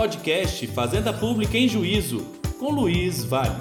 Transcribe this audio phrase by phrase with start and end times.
[0.00, 2.20] podcast Fazenda Pública em Juízo,
[2.58, 3.54] com Luiz Vale.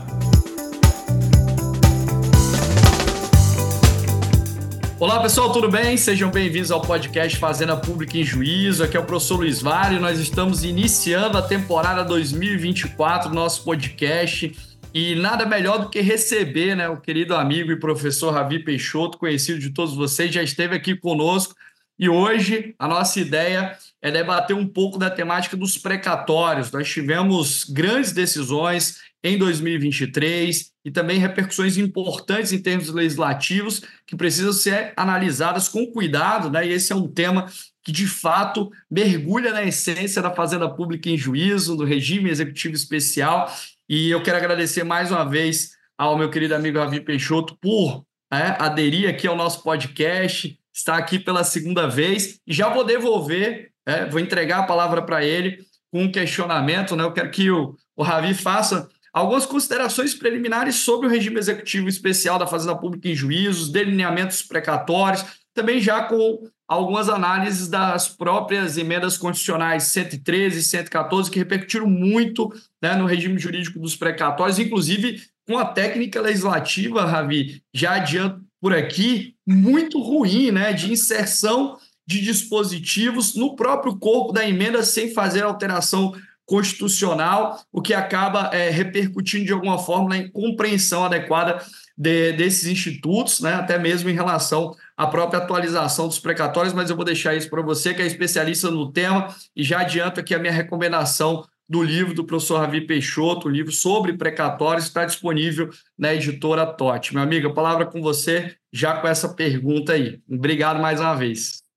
[4.97, 5.97] Olá pessoal, tudo bem?
[5.97, 8.85] Sejam bem-vindos ao podcast Fazenda Pública em Juízo.
[8.85, 9.99] Aqui é o professor Luiz Vale.
[9.99, 14.55] Nós estamos iniciando a temporada 2024 do nosso podcast.
[14.93, 19.59] E nada melhor do que receber né, o querido amigo e professor Ravi Peixoto, conhecido
[19.59, 21.53] de todos vocês, já esteve aqui conosco.
[21.99, 26.71] E hoje a nossa ideia é debater um pouco da temática dos precatórios.
[26.71, 34.53] Nós tivemos grandes decisões em 2023 e também repercussões importantes em termos legislativos que precisam
[34.53, 36.65] ser analisadas com cuidado, né?
[36.65, 37.47] E esse é um tema
[37.83, 43.53] que de fato mergulha na essência da fazenda pública em juízo, do regime executivo especial.
[43.89, 48.55] E eu quero agradecer mais uma vez ao meu querido amigo Ravi Peixoto por né,
[48.59, 54.05] aderir aqui ao nosso podcast, estar aqui pela segunda vez e já vou devolver é,
[54.05, 55.59] vou entregar a palavra para ele
[55.91, 56.95] com um questionamento.
[56.95, 57.03] Né?
[57.03, 62.37] Eu quero que o, o Ravi faça algumas considerações preliminares sobre o regime executivo especial
[62.37, 69.17] da Fazenda Pública em juízos, delineamentos precatórios, também já com algumas análises das próprias emendas
[69.17, 75.57] constitucionais 113 e 114, que repercutiram muito né, no regime jurídico dos precatórios, inclusive com
[75.57, 81.77] a técnica legislativa, Ravi, já adianto por aqui, muito ruim, né, de inserção
[82.09, 86.11] de dispositivos no próprio corpo da emenda sem fazer alteração
[86.43, 91.63] constitucional, o que acaba é, repercutindo de alguma forma na compreensão adequada
[91.95, 96.95] de, desses institutos, né, até mesmo em relação à própria atualização dos precatórios, mas eu
[96.95, 100.39] vou deixar isso para você, que é especialista no tema, e já adianto aqui a
[100.39, 106.15] minha recomendação do livro do professor Ravi Peixoto, o livro sobre precatórios, está disponível na
[106.15, 107.13] editora TOT.
[107.13, 110.19] Meu amigo, a palavra é com você, já com essa pergunta aí.
[110.27, 111.68] Obrigado mais uma vez.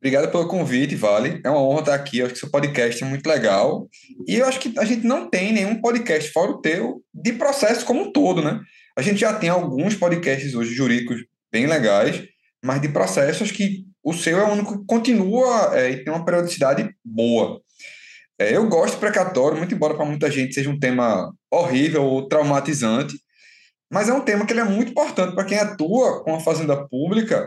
[0.00, 1.40] Obrigado pelo convite, Vale.
[1.44, 2.18] É uma honra estar aqui.
[2.18, 3.86] Eu acho que seu podcast é muito legal.
[4.26, 7.84] E eu acho que a gente não tem nenhum podcast fora o teu de processo
[7.84, 8.60] como um todo, né?
[8.96, 11.22] A gente já tem alguns podcasts hoje jurídicos
[11.52, 12.22] bem legais,
[12.64, 16.24] mas de processos que o seu é o único que continua é, e tem uma
[16.24, 17.60] periodicidade boa.
[18.38, 22.26] É, eu gosto de precatório, muito embora para muita gente seja um tema horrível ou
[22.26, 23.14] traumatizante,
[23.92, 27.46] mas é um tema que é muito importante para quem atua com a fazenda pública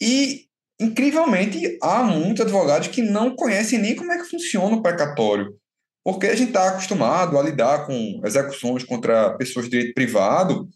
[0.00, 0.49] e
[0.80, 5.54] incrivelmente, há muitos advogados que não conhecem nem como é que funciona o precatório,
[6.02, 10.66] porque a gente está acostumado a lidar com execuções contra pessoas de direito privado,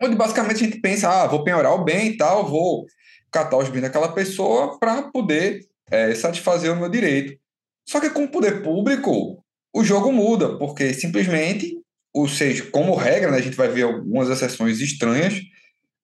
[0.00, 2.86] onde basicamente a gente pensa, ah, vou penhorar o bem e tal, vou
[3.32, 5.60] catar os bens daquela pessoa para poder
[5.90, 7.36] é, satisfazer o meu direito.
[7.88, 9.42] Só que com o poder público,
[9.74, 11.76] o jogo muda, porque simplesmente,
[12.14, 15.40] ou seja, como regra, né, a gente vai ver algumas exceções estranhas,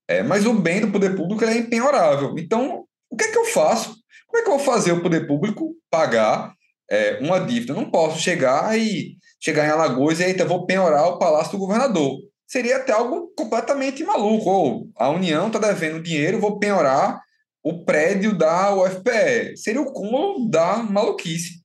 [0.09, 2.35] é, mas o bem do poder público é impenhorável.
[2.37, 3.95] Então, o que é que eu faço?
[4.27, 6.55] Como é que eu vou fazer o poder público pagar
[6.91, 7.73] é, uma dívida?
[7.73, 11.59] Eu não posso chegar e chegar em Alagoas e eita, vou penhorar o palácio do
[11.59, 12.19] governador.
[12.47, 14.49] Seria até algo completamente maluco.
[14.49, 17.21] Ou a União está devendo dinheiro, vou penhorar
[17.63, 19.57] o prédio da UFPE.
[19.57, 21.61] Seria o cúmulo da maluquice.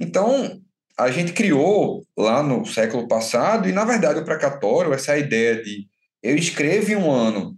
[0.00, 0.60] Então,
[0.98, 5.86] a gente criou lá no século passado, e na verdade o precatório, essa ideia de
[6.22, 7.56] eu escrevo em um ano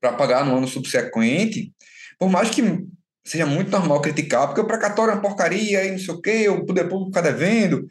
[0.00, 1.72] para pagar no ano subsequente,
[2.18, 2.62] por mais que
[3.26, 6.48] seja muito normal criticar, porque o precatório é uma porcaria e não sei o quê,
[6.48, 7.86] o poder público fica devendo.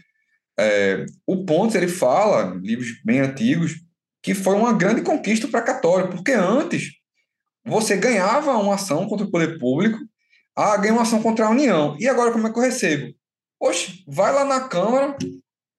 [0.60, 3.74] É, o Pontes, ele fala, livros bem antigos,
[4.22, 6.92] que foi uma grande conquista o precatório, porque antes
[7.66, 9.98] você ganhava uma ação contra o poder público,
[10.56, 11.98] ah, ganha uma ação contra a União.
[12.00, 13.14] E agora como é que eu recebo?
[13.60, 15.18] Oxe, vai lá na Câmara,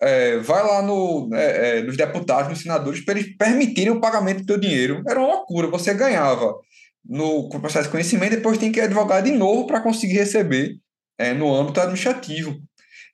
[0.00, 4.40] é, vai lá no, é, é nos deputados, nos senadores, para eles permitirem o pagamento
[4.40, 5.02] do teu dinheiro.
[5.06, 5.68] Era uma loucura.
[5.68, 6.54] Você ganhava
[7.04, 10.76] no processo de conhecimento, depois tem que advogar de novo para conseguir receber
[11.18, 12.56] é, no âmbito administrativo.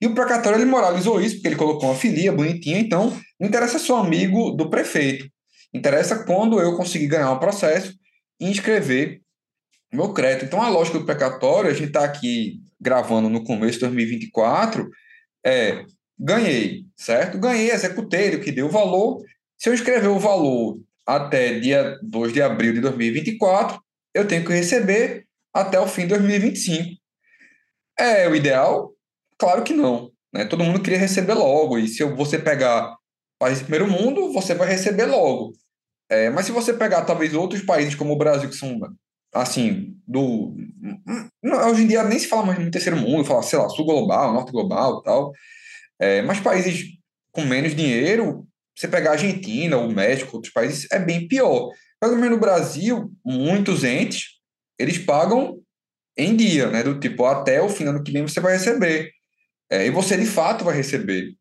[0.00, 3.78] E o precatório ele moralizou isso, porque ele colocou uma filia bonitinha, então não interessa
[3.78, 5.28] só amigo do prefeito.
[5.74, 7.92] Interessa quando eu conseguir ganhar um processo
[8.40, 9.20] e inscrever
[9.92, 10.46] meu crédito.
[10.46, 14.88] Então, a lógica do precatório, a gente está aqui gravando no começo de 2024,
[15.44, 15.84] é
[16.18, 17.38] ganhei, certo?
[17.38, 19.22] Ganhei, executei, o que deu o valor.
[19.58, 23.80] Se eu escrever o valor até dia 2 de abril de 2024,
[24.14, 26.96] eu tenho que receber até o fim de 2025.
[27.98, 28.92] É o ideal?
[29.38, 30.10] Claro que não.
[30.32, 30.44] Né?
[30.44, 31.78] Todo mundo queria receber logo.
[31.78, 32.96] E se você pegar
[33.38, 35.52] países primeiro mundo, você vai receber logo.
[36.08, 38.80] É, mas se você pegar talvez outros países como o Brasil, que são
[39.32, 40.54] assim, do.
[41.68, 44.32] Hoje em dia nem se fala mais no terceiro mundo, fala, sei lá, sul global,
[44.32, 45.32] norte global tal.
[46.00, 46.84] É, mas países
[47.30, 48.44] com menos dinheiro,
[48.76, 51.70] você pegar a Argentina, o México, outros países, é bem pior.
[52.00, 54.40] Pelo menos no Brasil, muitos entes,
[54.78, 55.60] eles pagam
[56.16, 56.82] em dia, né?
[56.82, 59.12] Do tipo, até o fim do ano que vem você vai receber.
[59.70, 61.34] é, e você de fato vai receber.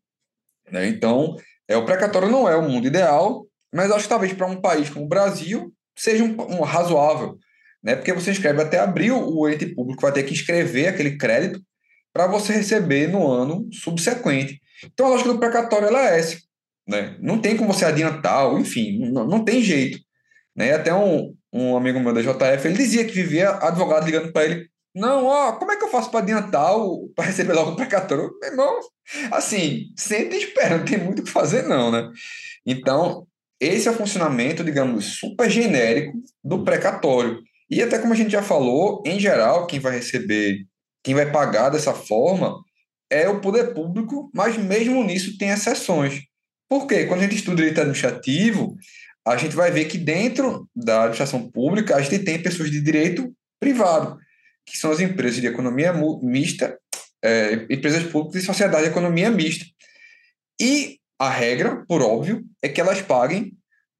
[0.70, 0.86] Né?
[0.86, 1.36] Então,
[1.66, 4.88] é, o precatório não é o mundo ideal, mas acho que talvez para um país
[4.90, 7.36] como o Brasil seja um, um razoável,
[7.82, 7.96] né?
[7.96, 11.60] porque você escreve até abril, o ente público vai ter que inscrever aquele crédito
[12.12, 14.60] para você receber no ano subsequente.
[14.84, 16.38] Então, a lógica do precatório é essa.
[16.86, 17.16] Né?
[17.20, 19.98] Não tem como você adiantar, enfim, não, não tem jeito.
[20.56, 20.72] Né?
[20.72, 24.70] Até um, um amigo meu da JF, ele dizia que vivia advogado ligando para ele,
[24.94, 26.72] não, ó, como é que eu faço para adiantar,
[27.14, 28.30] para receber logo o precatório?
[28.40, 28.80] Meu irmão,
[29.30, 32.10] assim, senta e espera, não tem muito o que fazer não, né?
[32.66, 33.26] Então,
[33.60, 37.38] esse é o funcionamento, digamos, super genérico do precatório.
[37.70, 40.66] E até como a gente já falou, em geral, quem vai receber,
[41.04, 42.56] quem vai pagar dessa forma
[43.08, 46.20] é o poder público, mas mesmo nisso tem exceções.
[46.68, 47.04] Por quê?
[47.04, 48.76] Quando a gente estuda direito administrativo,
[49.26, 53.32] a gente vai ver que dentro da administração pública a gente tem pessoas de direito
[53.58, 54.18] privado,
[54.64, 56.78] que são as empresas de economia mista,
[57.22, 59.64] é, empresas públicas e sociedade de economia mista.
[60.60, 63.52] E a regra, por óbvio, é que elas paguem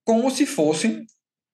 [0.04, 1.04] como se fossem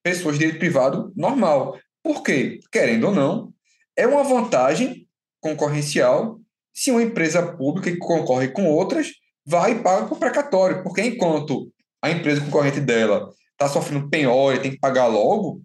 [0.03, 1.79] pessoas de direito privado normal.
[2.03, 2.61] Por quê?
[2.71, 3.53] Querendo ou não,
[3.97, 5.09] é uma vantagem
[5.41, 6.39] concorrencial
[6.73, 9.11] se uma empresa pública que concorre com outras
[9.45, 11.73] vai e paga por precatório, porque enquanto
[12.03, 15.63] a empresa concorrente dela está sofrendo penhora e tem que pagar logo,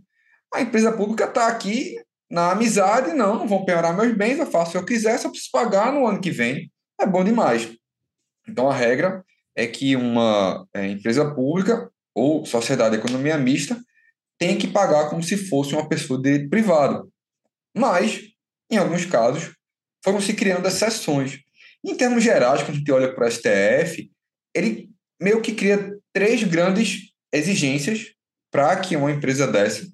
[0.54, 1.96] a empresa pública está aqui
[2.30, 5.26] na amizade, não, não vão penhorar meus bens, eu faço o que eu quiser, se
[5.26, 7.70] eu preciso pagar no ano que vem, é bom demais.
[8.48, 9.24] Então a regra
[9.56, 13.78] é que uma é, empresa pública ou sociedade de economia mista
[14.40, 17.12] tem que pagar como se fosse uma pessoa de privado.
[17.76, 18.22] Mas,
[18.70, 19.54] em alguns casos,
[20.04, 21.40] foram se criando exceções.
[21.86, 24.10] Em termos gerais, quando a gente olha para o STF,
[24.54, 24.90] ele
[25.22, 28.08] meio que cria três grandes exigências
[28.52, 29.86] para que uma empresa dessa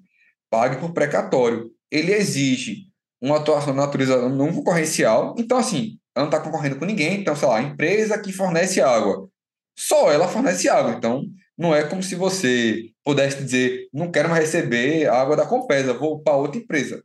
[0.50, 1.70] pague por precatório.
[1.90, 2.88] Ele exige
[3.20, 7.34] uma atuação de natureza não concorrencial, então, assim, ela não está concorrendo com ninguém, então,
[7.34, 9.28] sei lá, a empresa que fornece água,
[9.76, 11.24] só ela fornece água, então
[11.56, 16.22] não é como se você pudesse dizer, não quero mais receber água da Compesa, vou
[16.22, 17.02] para outra empresa.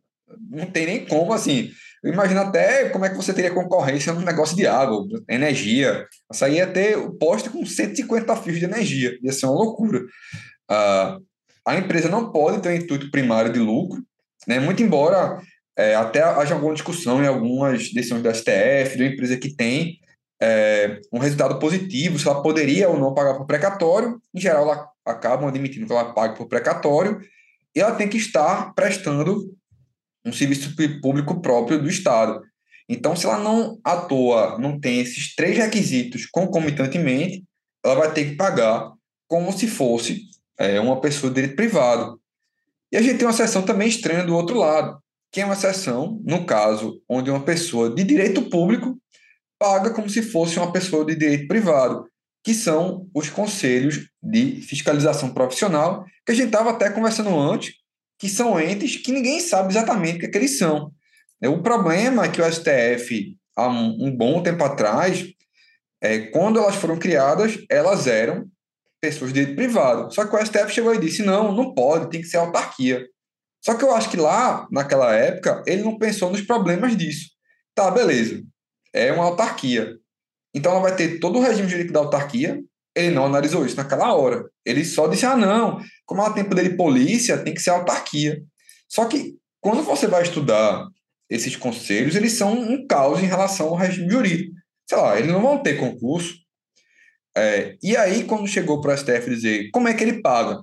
[0.49, 1.71] Não tem nem como, assim,
[2.03, 6.05] Imagina até como é que você teria concorrência no negócio de água, energia.
[6.31, 9.17] Isso aí ia ter o poste com 150 fios de energia.
[9.21, 9.99] Ia ser uma loucura.
[10.69, 11.23] Uh,
[11.65, 14.03] a empresa não pode ter um intuito primário de lucro,
[14.45, 14.59] né?
[14.59, 15.41] muito embora
[15.77, 19.97] é, até haja alguma discussão em algumas decisões da STF, de uma empresa que tem
[20.41, 24.19] é, um resultado positivo, se ela poderia ou não pagar por precatório.
[24.33, 27.21] Em geral, ela acabam admitindo que ela pague por precatório
[27.75, 29.49] e ela tem que estar prestando
[30.25, 32.41] um serviço público próprio do Estado.
[32.87, 37.43] Então, se ela não atua, não tem esses três requisitos concomitantemente,
[37.83, 38.91] ela vai ter que pagar
[39.27, 40.21] como se fosse
[40.57, 42.19] é, uma pessoa de direito privado.
[42.91, 44.99] E a gente tem uma seção também estranha do outro lado,
[45.31, 48.97] que é uma seção, no caso, onde uma pessoa de direito público
[49.57, 52.05] paga como se fosse uma pessoa de direito privado,
[52.43, 57.73] que são os conselhos de fiscalização profissional, que a gente estava até conversando antes,
[58.23, 60.93] que são entes que ninguém sabe exatamente o que, é que eles são.
[61.43, 65.27] O problema é que o STF, há um, um bom tempo atrás,
[66.01, 68.45] é, quando elas foram criadas, elas eram
[69.01, 70.09] pessoas de direito privado.
[70.13, 73.05] Só que o STF chegou e disse: não, não pode, tem que ser autarquia.
[73.61, 77.29] Só que eu acho que lá, naquela época, ele não pensou nos problemas disso.
[77.75, 78.41] Tá, beleza.
[78.93, 79.97] É uma autarquia.
[80.55, 82.63] Então ela vai ter todo o regime jurídico da autarquia,
[82.95, 84.45] ele não analisou isso naquela hora.
[84.65, 88.41] Ele só disse: ah, não, como ela tem poder de polícia, tem que ser autarquia.
[88.87, 90.87] Só que quando você vai estudar
[91.29, 94.53] esses conselhos, eles são um caos em relação ao regime jurídico.
[94.87, 96.35] Sei lá, eles não vão ter concurso.
[97.35, 100.61] É, e aí, quando chegou para o STF dizer como é que ele paga,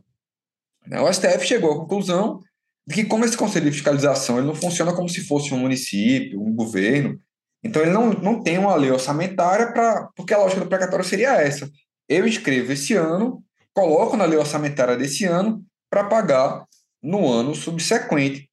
[0.86, 2.40] né, o STF chegou à conclusão
[2.86, 6.40] de que, como esse conselho de fiscalização ele não funciona como se fosse um município,
[6.40, 7.18] um governo,
[7.62, 10.08] então ele não, não tem uma lei orçamentária para.
[10.14, 11.68] Porque a lógica do precatório seria essa
[12.10, 16.66] eu escrevo esse ano, coloco na lei orçamentária desse ano para pagar
[17.00, 18.50] no ano subsequente.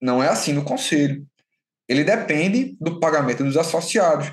[0.00, 1.26] Não é assim no conselho.
[1.88, 4.30] Ele depende do pagamento dos associados.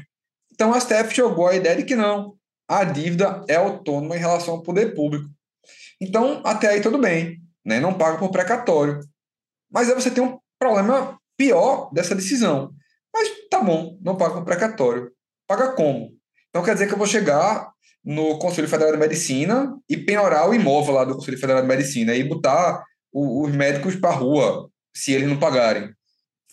[0.53, 2.35] Então, a STF jogou a ideia de que não,
[2.67, 5.27] a dívida é autônoma em relação ao poder público.
[5.99, 7.79] Então, até aí tudo bem, né?
[7.79, 8.99] não paga por precatório.
[9.71, 12.71] Mas aí você tem um problema pior dessa decisão.
[13.11, 15.11] Mas tá bom, não paga por precatório.
[15.47, 16.15] Paga como?
[16.49, 17.74] Então quer dizer que eu vou chegar
[18.05, 22.13] no Conselho Federal de Medicina e penhorar o imóvel lá do Conselho Federal de Medicina
[22.13, 25.89] e botar o, os médicos para rua se eles não pagarem.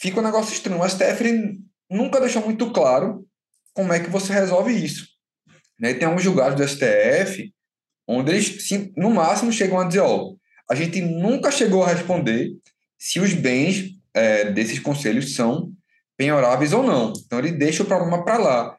[0.00, 0.80] Fica um negócio estranho.
[0.80, 3.26] O STF nunca deixou muito claro
[3.74, 5.06] como é que você resolve isso.
[5.78, 5.92] Né?
[5.92, 7.52] Tem alguns julgados do STF
[8.08, 10.32] onde eles, no máximo, chegam a dizer: ó,
[10.70, 12.50] a gente nunca chegou a responder
[12.98, 15.70] se os bens é, desses conselhos são
[16.16, 17.12] penhoráveis ou não.
[17.24, 18.76] Então, ele deixa o problema para lá.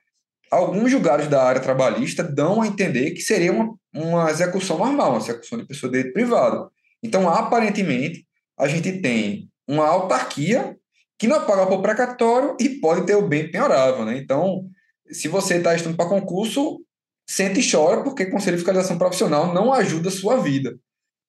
[0.54, 5.20] Alguns julgados da área trabalhista dão a entender que seria uma, uma execução normal, uma
[5.20, 6.72] execução de pessoa de direito privado.
[7.02, 8.26] Então, aparentemente,
[8.58, 10.78] a gente tem uma autarquia
[11.18, 14.06] que não paga por precatório e pode ter o bem penhorável.
[14.06, 14.18] Né?
[14.18, 14.66] Então,
[15.12, 16.82] se você está estudando para concurso,
[17.28, 20.78] sente e chora porque Conselho de Fiscalização Profissional não ajuda a sua vida.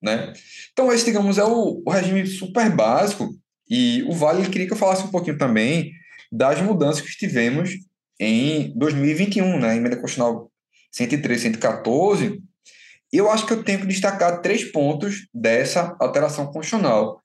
[0.02, 0.33] Né?
[0.73, 3.35] Então, esse, digamos, é o, o regime super básico
[3.69, 5.93] e o Vale queria que eu falasse um pouquinho também
[6.31, 7.71] das mudanças que tivemos
[8.18, 9.76] em 2021, né?
[9.76, 10.50] Emenda Constitucional
[10.92, 12.42] 103, 114.
[13.12, 17.21] Eu acho que eu tenho que destacar três pontos dessa alteração constitucional.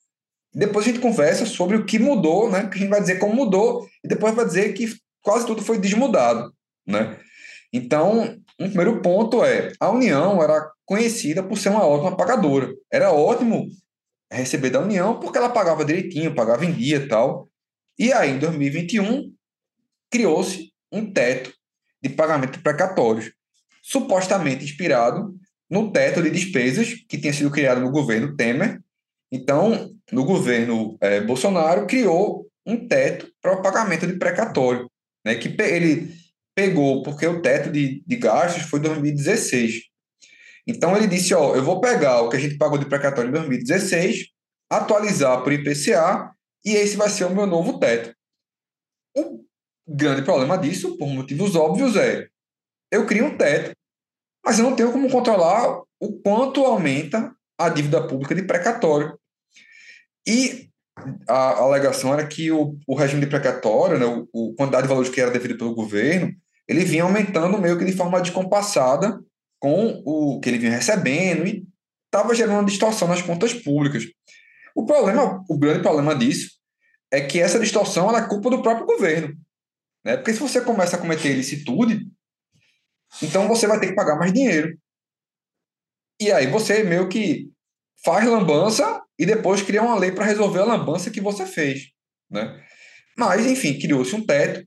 [0.54, 2.68] Depois a gente conversa sobre o que mudou, né?
[2.68, 5.78] Que a gente vai dizer como mudou e depois vai dizer que quase tudo foi
[5.78, 6.54] desmudado,
[6.88, 7.20] né?
[7.72, 12.74] Então, um primeiro ponto é a União era conhecida por ser uma ótima pagadora.
[12.92, 13.68] Era ótimo
[14.32, 17.48] receber da União porque ela pagava direitinho, pagava em dia e tal.
[17.98, 19.32] E aí, em 2021,
[20.12, 21.54] criou-se um teto
[22.02, 23.32] de pagamento precatórios,
[23.82, 25.36] supostamente inspirado
[25.70, 28.80] no teto de despesas que tinha sido criado no governo Temer.
[29.32, 34.90] Então, no governo eh, Bolsonaro, criou um teto para o pagamento de precatório,
[35.26, 36.12] né, que ele
[36.56, 39.84] pegou, porque o teto de, de gastos foi 2016.
[40.66, 43.34] Então, ele disse: Ó, eu vou pegar o que a gente pagou de precatório em
[43.34, 44.28] 2016,
[44.70, 46.32] atualizar por IPCA,
[46.66, 48.14] e esse vai ser o meu novo teto.
[49.16, 49.44] O
[49.90, 52.28] grande problema disso, por motivos óbvios, é
[52.92, 53.72] eu crio um teto,
[54.44, 59.18] mas eu não tenho como controlar o quanto aumenta a dívida pública de precatório.
[60.28, 60.70] E
[61.28, 65.10] a alegação era que o, o regime de precatório, né, o, o quantidade de valores
[65.10, 66.34] que era devido pelo governo,
[66.68, 69.20] ele vinha aumentando meio que de forma descompassada
[69.60, 71.66] com o que ele vinha recebendo e
[72.06, 74.06] estava gerando uma distorção nas contas públicas.
[74.76, 76.52] O problema, o grande problema disso
[77.12, 79.36] é que essa distorção é culpa do próprio governo.
[80.04, 80.18] Né?
[80.18, 82.08] Porque se você começa a cometer ilicitude,
[83.22, 84.78] então você vai ter que pagar mais dinheiro.
[86.22, 87.50] E aí você meio que
[88.04, 91.90] faz lambança e depois cria uma lei para resolver a lambança que você fez.
[92.30, 92.64] Né?
[93.18, 94.66] Mas, enfim, criou-se um teto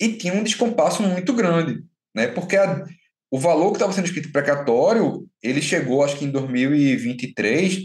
[0.00, 1.82] e tinha um descompasso muito grande.
[2.14, 2.26] Né?
[2.26, 2.84] Porque a,
[3.30, 7.78] o valor que estava sendo escrito precatório, ele chegou, acho que em 2023,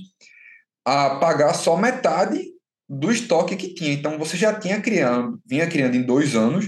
[0.85, 2.41] a pagar só metade
[2.87, 3.93] do estoque que tinha.
[3.93, 6.65] Então, você já tinha criando, vinha criando em dois anos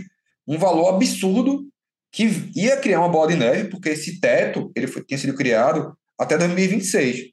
[0.51, 1.65] um valor absurdo
[2.11, 5.97] que ia criar uma bola de neve, porque esse teto ele foi, tinha sido criado
[6.19, 7.29] até 2026.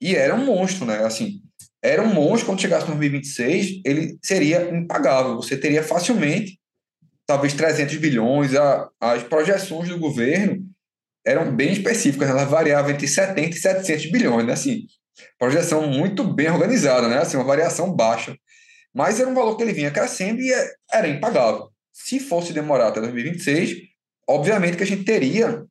[0.00, 1.04] E era um monstro, né?
[1.04, 1.42] Assim,
[1.82, 5.36] era um monstro quando chegasse em 2026, ele seria impagável.
[5.36, 6.58] Você teria facilmente,
[7.26, 8.54] talvez 300 bilhões.
[8.54, 10.64] A, as projeções do governo
[11.26, 14.54] eram bem específicas, elas variavam entre 70 e 700 bilhões, né?
[14.54, 14.86] Assim,
[15.38, 17.18] projeção muito bem organizada, né?
[17.18, 18.34] Assim, uma variação baixa.
[18.94, 21.70] Mas era um valor que ele vinha crescendo e é, era impagável.
[21.98, 23.78] Se fosse demorar até 2026,
[24.28, 25.64] obviamente que a gente teria,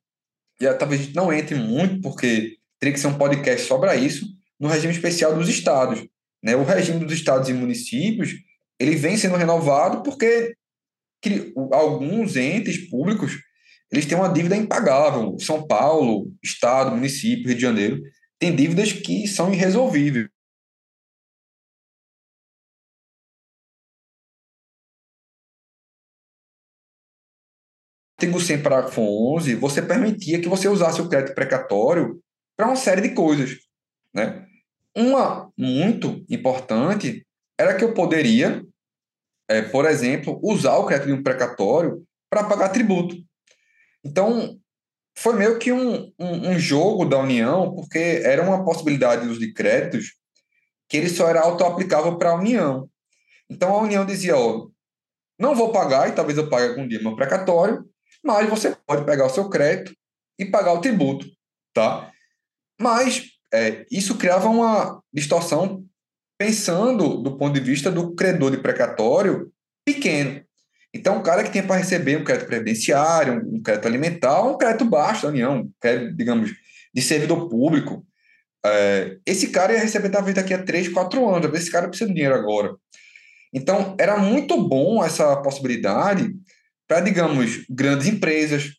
[0.60, 4.26] e talvez a gente não entre muito, porque teria que ser um podcast sobre isso,
[4.58, 6.04] no regime especial dos estados.
[6.42, 6.56] Né?
[6.56, 8.34] O regime dos estados e municípios
[8.78, 10.54] ele vem sendo renovado porque
[11.72, 13.38] alguns entes públicos
[13.90, 15.38] eles têm uma dívida impagável.
[15.38, 18.02] São Paulo, Estado, município, Rio de Janeiro,
[18.38, 20.26] tem dívidas que são irresolvíveis.
[28.18, 32.18] Artigo 100, parágrafo 11, você permitia que você usasse o crédito precatório
[32.56, 33.58] para uma série de coisas.
[34.14, 34.46] Né?
[34.96, 37.26] Uma muito importante
[37.58, 38.64] era que eu poderia,
[39.48, 43.14] é, por exemplo, usar o crédito de um precatório para pagar tributo.
[44.02, 44.58] Então,
[45.18, 49.40] foi meio que um, um, um, jogo da União, porque era uma possibilidade de uso
[49.40, 50.14] de créditos
[50.88, 52.88] que ele só era auto-aplicável para a União.
[53.50, 54.68] Então, a União dizia, ó,
[55.38, 57.84] não vou pagar, e talvez eu pague algum dia meu precatório,
[58.24, 59.94] mas você pode pegar o seu crédito
[60.38, 61.26] e pagar o tributo,
[61.74, 62.10] tá?
[62.80, 65.84] Mas é, isso criava uma distorção
[66.38, 69.50] pensando do ponto de vista do credor de precatório
[69.84, 70.44] pequeno.
[70.94, 74.84] Então, o cara que tem para receber um crédito previdenciário, um crédito alimentar, um crédito
[74.84, 76.50] baixo da União, um crédito, digamos,
[76.94, 78.06] de servidor público,
[78.64, 82.14] é, esse cara ia receber talvez daqui a 3, 4 anos, esse cara precisa de
[82.14, 82.74] dinheiro agora.
[83.52, 86.34] Então, era muito bom essa possibilidade
[86.86, 88.70] para, digamos, grandes empresas.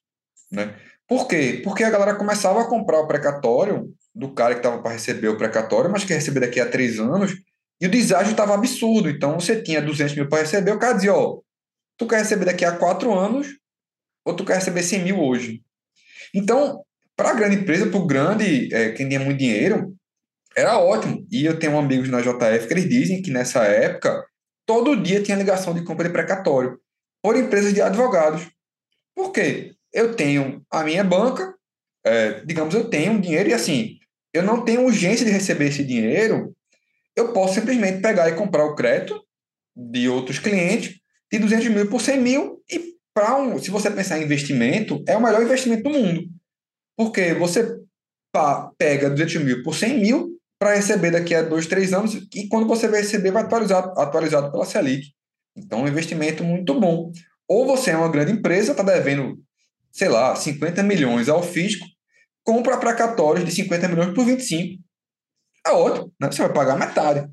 [0.52, 0.76] Né?
[1.08, 1.62] Por quê?
[1.64, 5.38] Porque a galera começava a comprar o precatório do cara que estava para receber o
[5.38, 7.34] precatório, mas que ia receber daqui a três anos,
[7.80, 9.10] e o deságio estava absurdo.
[9.10, 11.40] Então, você tinha 200 mil para receber, o cara dizia, ó,
[11.98, 13.48] tu quer receber daqui a quatro anos,
[14.26, 15.62] ou tu quer receber 100 mil hoje.
[16.34, 16.84] Então,
[17.16, 19.96] para a grande empresa, para o grande, é, quem tinha muito dinheiro,
[20.56, 21.26] era ótimo.
[21.32, 24.26] E eu tenho amigos na JF que eles dizem que nessa época,
[24.66, 26.80] todo dia tinha ligação de compra de precatório
[27.22, 28.48] por empresas de advogados.
[29.16, 29.78] Por quê?
[29.94, 31.56] eu tenho a minha banca,
[32.06, 33.98] é, digamos, eu tenho um dinheiro e assim,
[34.34, 36.56] eu não tenho urgência de receber esse dinheiro,
[37.16, 39.20] eu posso simplesmente pegar e comprar o crédito
[39.76, 41.00] de outros clientes
[41.32, 45.18] de 200 mil por 100 mil e para um, se você pensar em investimento, é
[45.18, 46.22] o melhor investimento do mundo.
[46.96, 47.76] Porque você
[48.78, 52.68] pega 200 mil por 100 mil para receber daqui a dois, três anos e quando
[52.68, 55.08] você vai receber vai atualizado, atualizado pela Selic.
[55.58, 57.12] Então, é um investimento muito bom.
[57.48, 59.38] Ou você é uma grande empresa, está devendo,
[59.92, 61.86] sei lá, 50 milhões ao fisco,
[62.44, 64.82] compra precatórios de 50 milhões por 25.
[65.66, 66.32] É ótimo, né?
[66.32, 67.28] você vai pagar metade.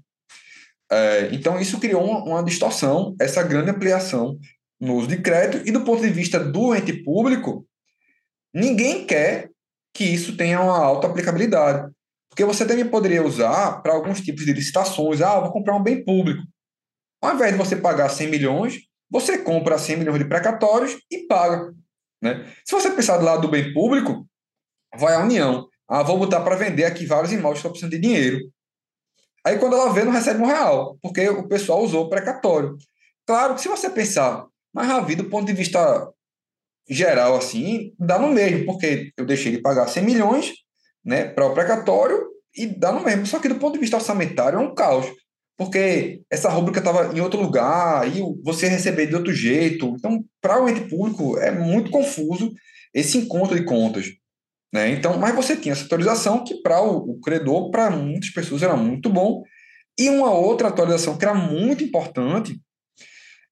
[0.91, 4.39] É, então, isso criou uma, uma, distorção, essa grande ampliação
[4.81, 7.67] no uso de crédito, e do ponto de vista do ente público,
[8.53, 9.51] ninguém quer
[9.95, 11.91] que isso tenha uma alta aplicabilidade.
[12.29, 15.23] Porque você também poderia usar para alguns tipos de licitações.
[15.23, 16.43] Ah, vou comprar um bem público.
[17.25, 21.73] Ao invés de você pagar 100 milhões, você compra 100 milhões de precatórios e paga.
[22.21, 22.47] Né?
[22.67, 24.27] Se você pensar do lado do bem público,
[24.95, 25.67] vai a União.
[25.89, 28.41] Ah, vou botar para vender aqui vários imóveis que estou precisando de dinheiro.
[29.43, 32.77] Aí quando ela vê, não recebe um real, porque o pessoal usou o precatório.
[33.27, 36.11] Claro que se você pensar, mas vida do ponto de vista
[36.87, 40.53] geral, assim, dá no mesmo, porque eu deixei de pagar 100 milhões
[41.03, 42.23] né, para o precatório
[42.55, 43.25] e dá no mesmo.
[43.25, 45.07] Só que do ponto de vista orçamentário é um caos,
[45.57, 49.95] porque essa rúbrica estava em outro lugar e você receber de outro jeito.
[49.97, 52.53] Então, para o ente público é muito confuso
[52.93, 54.07] esse encontro de contas.
[54.73, 54.91] Né?
[54.91, 58.77] Então, mas você tinha essa atualização que para o, o credor, para muitas pessoas era
[58.77, 59.43] muito bom.
[59.99, 62.61] E uma outra atualização que era muito importante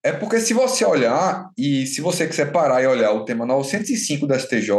[0.05, 4.27] é porque se você olhar, e se você quiser parar e olhar o tema 905
[4.27, 4.73] da STJ,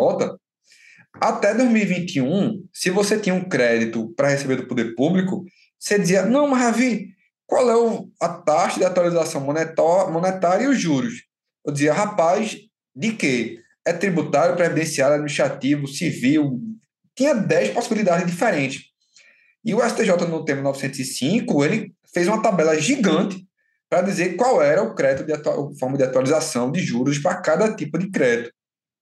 [1.13, 5.45] até 2021, se você tinha um crédito para receber do poder público,
[5.79, 7.12] você dizia, não, mas Ravi,
[7.45, 11.23] qual é o, a taxa de atualização monetária e os juros?
[11.65, 12.57] Eu dizia, rapaz,
[12.95, 13.59] de quê?
[13.85, 16.59] É tributário, previdenciário, administrativo, civil,
[17.15, 18.83] tinha 10 possibilidades diferentes.
[19.63, 23.45] E o STJ, no tema 905, ele fez uma tabela gigante
[23.89, 27.97] para dizer qual era o crédito de forma de atualização de juros para cada tipo
[27.97, 28.51] de crédito.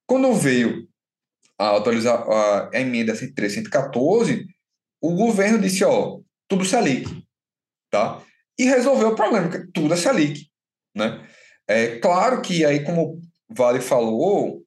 [0.06, 0.88] Quando veio
[1.58, 4.46] a, atualizar, a, emenda 113, 114,
[5.02, 7.26] o governo disse, ó, tudo Selic,
[7.90, 8.22] tá?
[8.62, 10.48] E resolveu o problema, que tudo é Selic,
[10.96, 11.28] né?
[11.68, 13.20] É claro que aí, como
[13.50, 14.62] Vale falou,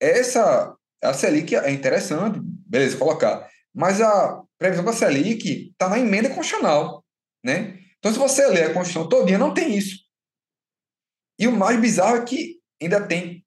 [0.00, 6.30] essa a Selic é interessante, beleza, colocar, mas a previsão da Selic está na emenda
[6.30, 7.04] constitucional,
[7.44, 7.78] né?
[7.98, 9.98] Então, se você ler a Constituição todinha, não tem isso.
[11.38, 13.44] E o mais bizarro é que ainda tem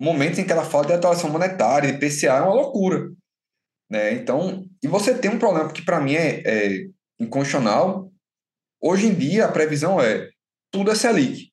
[0.00, 3.12] momentos em que ela fala de atuação monetária, de PCA, é uma loucura.
[3.88, 4.12] Né?
[4.14, 6.86] Então, e você tem um problema que para mim é, é
[7.20, 8.09] inconstitucional.
[8.80, 10.30] Hoje em dia, a previsão é
[10.70, 11.50] tudo é Selic.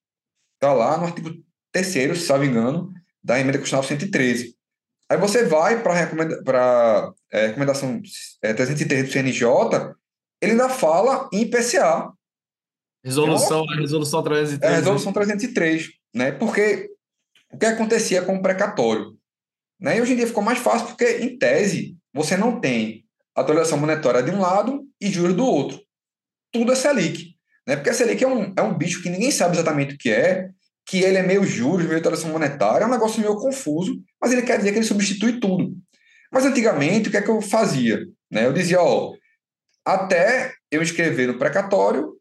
[0.56, 1.32] Está lá no artigo
[1.72, 4.56] 3 se não me engano, da emenda constitucional 113.
[5.10, 6.42] Aí você vai para a recomenda,
[7.32, 8.02] é, recomendação
[8.42, 9.48] é, 303 do CNJ,
[10.42, 12.12] ele ainda fala em PCA.
[13.04, 14.72] Resolução, então, resolução 303.
[14.72, 16.32] É, resolução 303, né?
[16.34, 16.90] Porque
[17.52, 19.18] o que acontecia com o precatório?
[19.80, 19.98] Né?
[19.98, 24.24] E hoje em dia ficou mais fácil porque, em tese, você não tem atualização monetária
[24.24, 25.80] de um lado e juros do outro.
[26.52, 27.36] Tudo é Selic.
[27.68, 27.76] Né?
[27.76, 30.50] Porque a Selic é um, é um bicho que ninguém sabe exatamente o que é,
[30.86, 34.42] que ele é meio juros, meio atualização monetária, é um negócio meio confuso, mas ele
[34.42, 35.74] quer dizer que ele substitui tudo.
[36.32, 38.00] Mas antigamente, o que é que eu fazia?
[38.32, 38.46] Né?
[38.46, 39.14] Eu dizia, ó,
[39.86, 42.14] até eu escrever no precatório,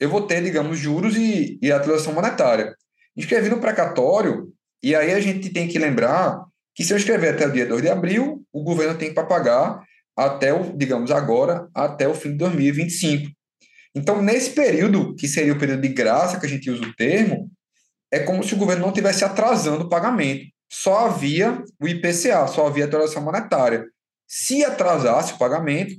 [0.00, 2.74] eu vou ter, digamos, juros e, e atualização monetária.
[3.16, 7.46] Escrevi no precatório, e aí a gente tem que lembrar que se eu escrever até
[7.46, 9.82] o dia 2 de abril, o governo tem que pagar
[10.16, 13.30] até o, digamos agora, até o fim de 2025.
[13.98, 17.50] Então, nesse período, que seria o período de graça que a gente usa o termo,
[18.12, 20.46] é como se o governo não estivesse atrasando o pagamento.
[20.70, 23.84] Só havia o IPCA, só havia a atualização monetária.
[24.26, 25.94] Se atrasasse o pagamento,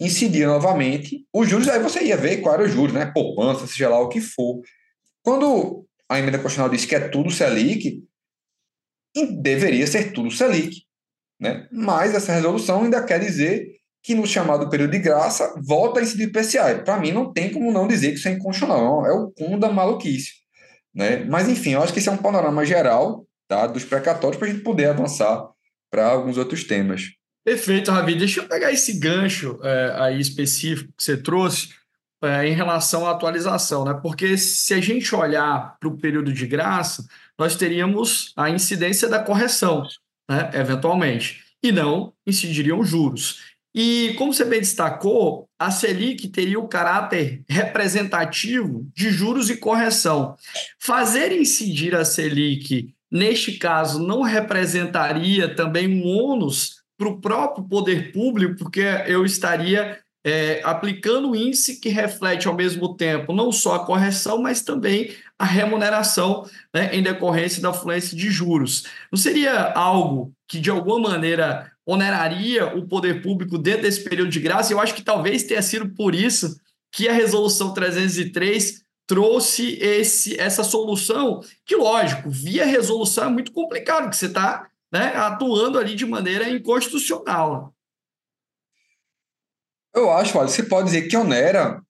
[0.00, 3.06] incidia novamente os juros, aí você ia ver qual era o juros, né?
[3.06, 4.60] Poupança, seja lá o que for.
[5.22, 8.02] Quando a emenda constitucional diz que é tudo Selic,
[9.40, 10.82] deveria ser tudo Selic.
[11.38, 11.68] Né?
[11.70, 13.75] Mas essa resolução ainda quer dizer
[14.06, 16.80] que no chamado período de graça volta a incidir IPCA.
[16.84, 19.04] Para mim, não tem como não dizer que isso é inconstitucional.
[19.04, 20.30] É o cúmulo da maluquice.
[20.94, 21.24] Né?
[21.24, 24.50] Mas, enfim, eu acho que esse é um panorama geral tá, dos precatórios para a
[24.52, 25.44] gente poder avançar
[25.90, 27.14] para alguns outros temas.
[27.44, 28.14] Perfeito, Ravi.
[28.14, 31.70] Deixa eu pegar esse gancho é, aí específico que você trouxe
[32.22, 33.98] é, em relação à atualização, né?
[34.00, 37.04] Porque se a gente olhar para o período de graça,
[37.36, 39.82] nós teríamos a incidência da correção,
[40.30, 40.48] né?
[40.54, 43.55] Eventualmente, e não incidiriam juros.
[43.78, 50.34] E como você bem destacou, a Selic teria o caráter representativo de juros e correção.
[50.78, 58.12] Fazer incidir a Selic neste caso, não representaria também um ônus para o próprio poder
[58.12, 63.74] público, porque eu estaria é, aplicando o índice que reflete ao mesmo tempo não só
[63.74, 68.84] a correção, mas também a remuneração né, em decorrência da fluência de juros.
[69.12, 74.40] Não seria algo que, de alguma maneira, oneraria o poder público dentro desse período de
[74.40, 74.72] graça?
[74.72, 76.58] Eu acho que talvez tenha sido por isso
[76.92, 84.10] que a resolução 303 trouxe esse, essa solução, que, lógico, via resolução é muito complicado,
[84.10, 87.72] que você está né, atuando ali de maneira inconstitucional.
[89.94, 91.80] Eu acho, olha, você pode dizer que onera,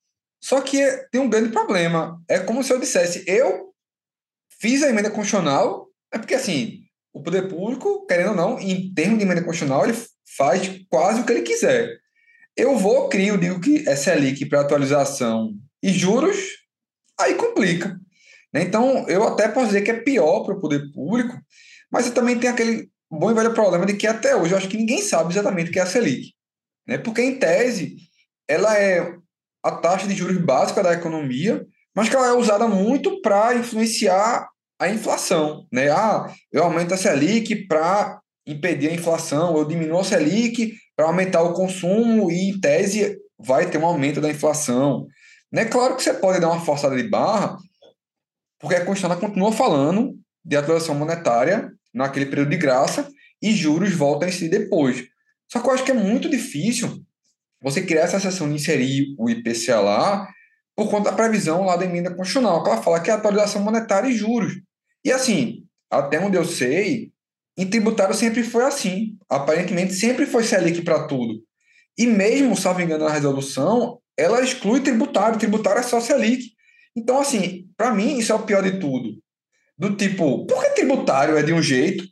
[0.41, 0.79] só que
[1.11, 2.23] tem um grande problema.
[2.29, 3.75] É como se eu dissesse, eu
[4.61, 6.86] fiz a emenda constitucional, é porque assim,
[7.17, 9.97] o poder público, querendo ou não, em termos de emenda constitucional, ele
[10.37, 11.97] faz quase o que ele quiser.
[12.55, 16.37] Eu vou, crio, digo que é Selic para atualização e juros,
[17.19, 17.99] aí complica.
[18.53, 18.65] Né?
[18.65, 21.35] Então, eu até posso dizer que é pior para o poder público,
[21.91, 24.77] mas também tem aquele bom e velho problema de que até hoje eu acho que
[24.77, 26.35] ninguém sabe exatamente o que é a Selic.
[26.87, 26.99] Né?
[26.99, 27.97] Porque, em tese,
[28.47, 29.17] ela é
[29.65, 34.51] a taxa de juros básica da economia, mas que ela é usada muito para influenciar
[34.79, 35.67] a inflação.
[35.73, 35.91] Né?
[35.91, 41.43] Ah, eu aumento a Selic para impedir a inflação, eu diminuo a Selic para aumentar
[41.43, 45.07] o consumo e, em tese, vai ter um aumento da inflação.
[45.53, 45.65] Né?
[45.65, 47.57] Claro que você pode dar uma forçada de barra,
[48.59, 53.09] porque a Constituição continua falando de atuação monetária naquele período de graça
[53.43, 55.05] e juros voltam a si depois.
[55.51, 57.03] Só que eu acho que é muito difícil
[57.61, 60.29] você criar essa seção de inserir o IPCA lá
[60.75, 64.09] por conta da previsão lá da emenda constitucional, que ela fala que é atualização monetária
[64.09, 64.53] e juros.
[65.07, 67.13] E assim, até onde eu sei,
[67.57, 69.17] em tributário sempre foi assim.
[69.29, 71.45] Aparentemente sempre foi Selic para tudo.
[71.97, 75.39] E mesmo, salvo engano, na resolução, ela exclui tributário.
[75.39, 76.51] Tributário é só Selic.
[76.97, 79.17] Então, assim, para mim, isso é o pior de tudo.
[79.79, 82.05] Do tipo, por que tributário é de um jeito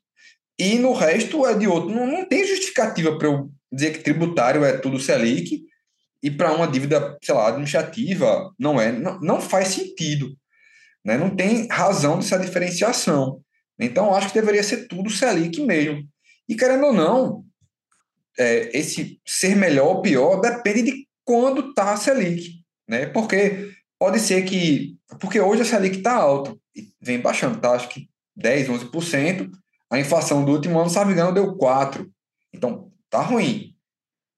[0.57, 1.91] e no resto é de outro?
[1.91, 5.65] Não, não tem justificativa para eu dizer que tributário é tudo Selic
[6.23, 8.93] e para uma dívida, sei lá, administrativa, não é.
[8.93, 10.37] Não, não faz sentido.
[11.05, 11.17] Né?
[11.17, 13.41] Não tem razão dessa diferenciação.
[13.79, 16.03] Então, acho que deveria ser tudo Selic mesmo.
[16.49, 17.45] E querendo ou não,
[18.39, 22.63] é, esse ser melhor ou pior depende de quando está a Selic.
[22.89, 23.07] Né?
[23.07, 24.97] Porque pode ser que.
[25.21, 27.71] Porque hoje a Selic está alta e vem baixando, tá?
[27.73, 29.51] Acho que 10, 11%.
[29.91, 32.07] A inflação do último ano, se não deu 4%.
[32.53, 33.75] Então, tá ruim.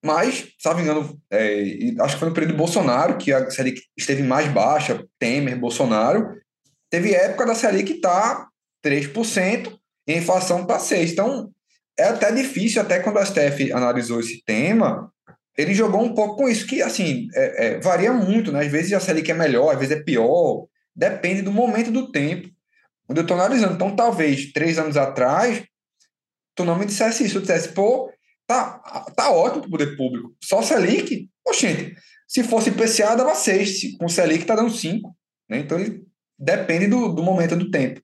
[0.04, 1.62] Mas, se não engano, é,
[2.00, 6.36] acho que foi no período do Bolsonaro que a Selic esteve mais baixa, Temer, Bolsonaro.
[6.96, 8.48] Teve época da Selic que tá
[8.82, 9.78] 3%
[10.08, 11.12] e a inflação está 6%.
[11.12, 11.50] Então,
[11.98, 15.12] é até difícil, até quando a STF analisou esse tema,
[15.58, 18.60] ele jogou um pouco com isso, que, assim, é, é, varia muito, né?
[18.60, 22.48] Às vezes a Selic é melhor, às vezes é pior, depende do momento do tempo
[23.06, 23.74] onde eu estou analisando.
[23.74, 25.62] Então, talvez, três anos atrás,
[26.54, 28.10] tu não me dissesse isso, tu dissesse, pô,
[28.46, 28.78] Tá,
[29.16, 30.36] tá ótimo para o poder público.
[30.40, 31.96] Só Selic, oxente,
[32.28, 35.12] se fosse IPCA dava 6, com Selic está dando 5.
[35.48, 35.58] Né?
[35.58, 36.05] Então ele
[36.38, 38.00] depende do, do momento do tempo.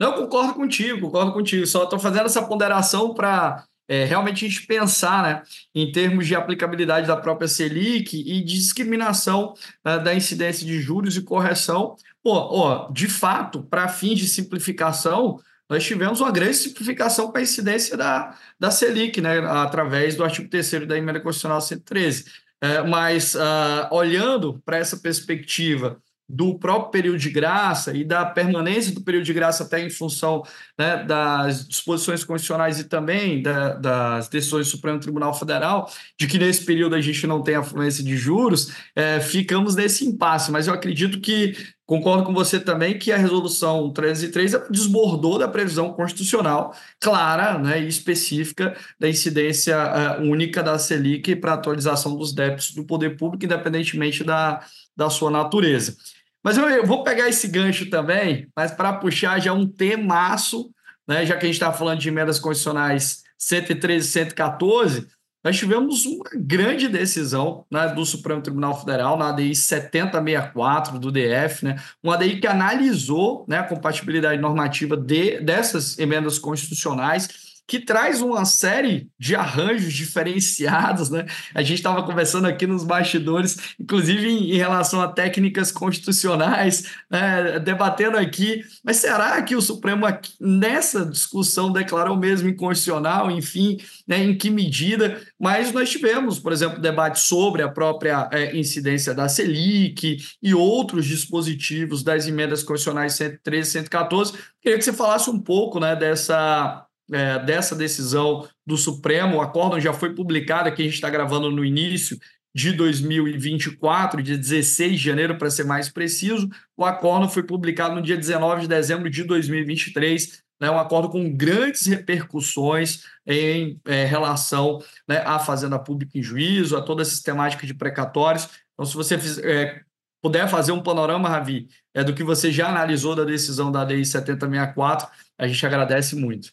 [0.00, 1.66] Não, concordo contigo, concordo contigo.
[1.66, 5.42] Só estou fazendo essa ponderação para é, realmente a gente pensar né,
[5.74, 11.16] em termos de aplicabilidade da própria Selic e de discriminação né, da incidência de juros
[11.16, 11.94] e correção.
[12.22, 17.44] Pô, ó, de fato, para fins de simplificação, nós tivemos uma grande simplificação para a
[17.44, 22.24] incidência da, da Selic, né, através do artigo 3 da emenda constitucional 113.
[22.60, 26.00] É, mas, uh, olhando para essa perspectiva
[26.32, 30.42] do próprio período de graça e da permanência do período de graça até em função
[30.78, 36.38] né, das disposições constitucionais e também da, das decisões do Supremo Tribunal Federal, de que
[36.38, 40.50] nesse período a gente não tem a fluência de juros, é, ficamos nesse impasse.
[40.50, 41.54] Mas eu acredito que
[41.92, 47.86] Concordo com você também que a resolução 303 desbordou da previsão constitucional clara né, e
[47.86, 54.24] específica da incidência uh, única da Selic para atualização dos débitos do poder público, independentemente
[54.24, 54.64] da,
[54.96, 55.94] da sua natureza.
[56.42, 60.70] Mas eu, eu vou pegar esse gancho também, mas para puxar já um temaço,
[61.06, 65.06] né, já que a gente está falando de emendas constitucionais 113 e 114,
[65.44, 71.64] nós tivemos uma grande decisão né, do Supremo Tribunal Federal, na ADI 7064 do DF,
[71.64, 78.20] né, uma ADI que analisou né, a compatibilidade normativa de, dessas emendas constitucionais, que traz
[78.20, 81.24] uma série de arranjos diferenciados, né?
[81.54, 87.58] A gente estava conversando aqui nos bastidores, inclusive em, em relação a técnicas constitucionais, né?
[87.60, 90.04] debatendo aqui, mas será que o Supremo
[90.38, 94.22] nessa discussão declarou mesmo inconstitucional, enfim, né?
[94.22, 95.18] em que medida?
[95.40, 101.06] Mas nós tivemos, por exemplo, debate sobre a própria é, incidência da Selic e outros
[101.06, 104.32] dispositivos das emendas constitucionais 113 e 114.
[104.60, 109.36] Queria que você falasse um pouco né, dessa é, dessa decisão do Supremo.
[109.36, 112.18] O acórdão já foi publicado, aqui a gente está gravando no início
[112.54, 116.48] de 2024, dia 16 de janeiro, para ser mais preciso.
[116.76, 121.34] O acordo foi publicado no dia 19 de dezembro de 2023, né, um acordo com
[121.34, 127.66] grandes repercussões em é, relação né, à Fazenda Pública em juízo, a toda a sistemática
[127.66, 128.48] de precatórios.
[128.74, 129.80] Então, se você é,
[130.22, 134.04] puder fazer um panorama, Ravi, é, do que você já analisou da decisão da Lei
[134.04, 136.52] 7064, a gente agradece muito.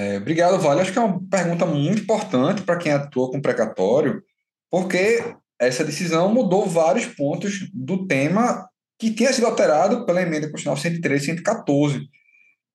[0.00, 0.80] É, obrigado, Vale.
[0.80, 4.22] Acho que é uma pergunta muito importante para quem atua com precatório,
[4.70, 5.22] porque
[5.60, 8.66] essa decisão mudou vários pontos do tema
[8.98, 12.00] que tinha sido alterado pela emenda constitucional 103 e 114.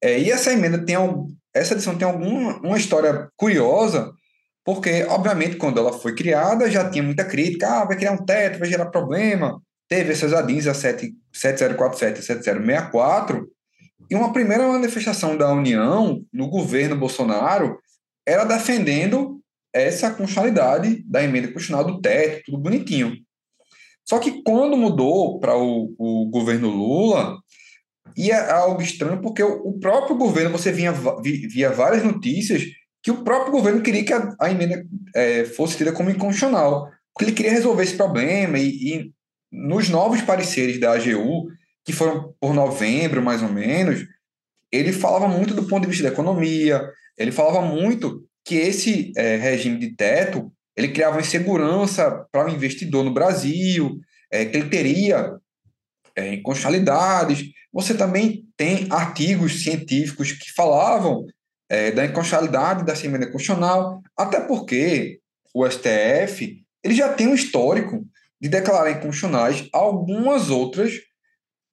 [0.03, 0.95] É, e essa emenda tem
[1.51, 4.11] essa decisão tem alguma uma história curiosa,
[4.63, 8.59] porque, obviamente, quando ela foi criada, já tinha muita crítica, ah, vai criar um teto,
[8.59, 9.59] vai gerar problema.
[9.87, 13.47] Teve essas ADINs, a 7047 e 7064,
[14.09, 17.79] e uma primeira manifestação da União no governo Bolsonaro
[18.25, 19.41] era defendendo
[19.73, 23.17] essa constitucionalidade da emenda constitucional do teto, tudo bonitinho.
[24.07, 27.37] Só que quando mudou para o, o, governo Lula,
[28.15, 32.63] ia algo estranho, porque o, o próprio governo, você vinha, via várias notícias
[33.01, 37.25] que o próprio governo queria que a, a emenda é, fosse tida como inconstitucional, porque
[37.25, 39.11] ele queria resolver esse problema e, e
[39.51, 41.47] nos novos pareceres da AGU,
[41.85, 44.05] que foram por novembro, mais ou menos,
[44.71, 46.81] ele falava muito do ponto de vista da economia,
[47.17, 53.03] ele falava muito que esse é, regime de teto ele criava insegurança para o investidor
[53.05, 53.97] no Brasil,
[54.29, 55.37] é, que ele teria
[56.15, 57.45] é, inconstitucionalidades.
[57.71, 61.25] Você também tem artigos científicos que falavam
[61.69, 65.19] é, da inconstitucionalidade da emenda constitucional, até porque
[65.53, 68.05] o STF ele já tem um histórico
[68.39, 70.93] de declarar inconstitucionais algumas outras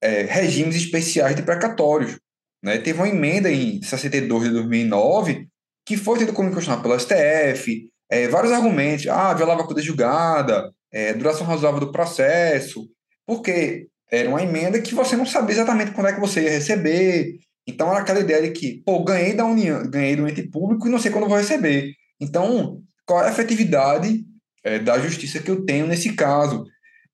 [0.03, 2.19] é, regimes especiais de precatórios.
[2.63, 2.79] Né?
[2.79, 5.47] Teve uma emenda em 62 de 2009
[5.87, 10.71] que foi tida como inconstitucional pelo STF, é, vários argumentos, ah, violava a coisa julgada,
[10.93, 12.89] é, duração razoável do processo,
[13.27, 17.37] porque era uma emenda que você não sabia exatamente quando é que você ia receber,
[17.67, 20.91] então era aquela ideia de que, pô, ganhei da União, ganhei do ente público e
[20.91, 21.93] não sei quando vou receber.
[22.21, 24.25] Então, qual é a efetividade
[24.63, 26.65] é, da justiça que eu tenho nesse caso?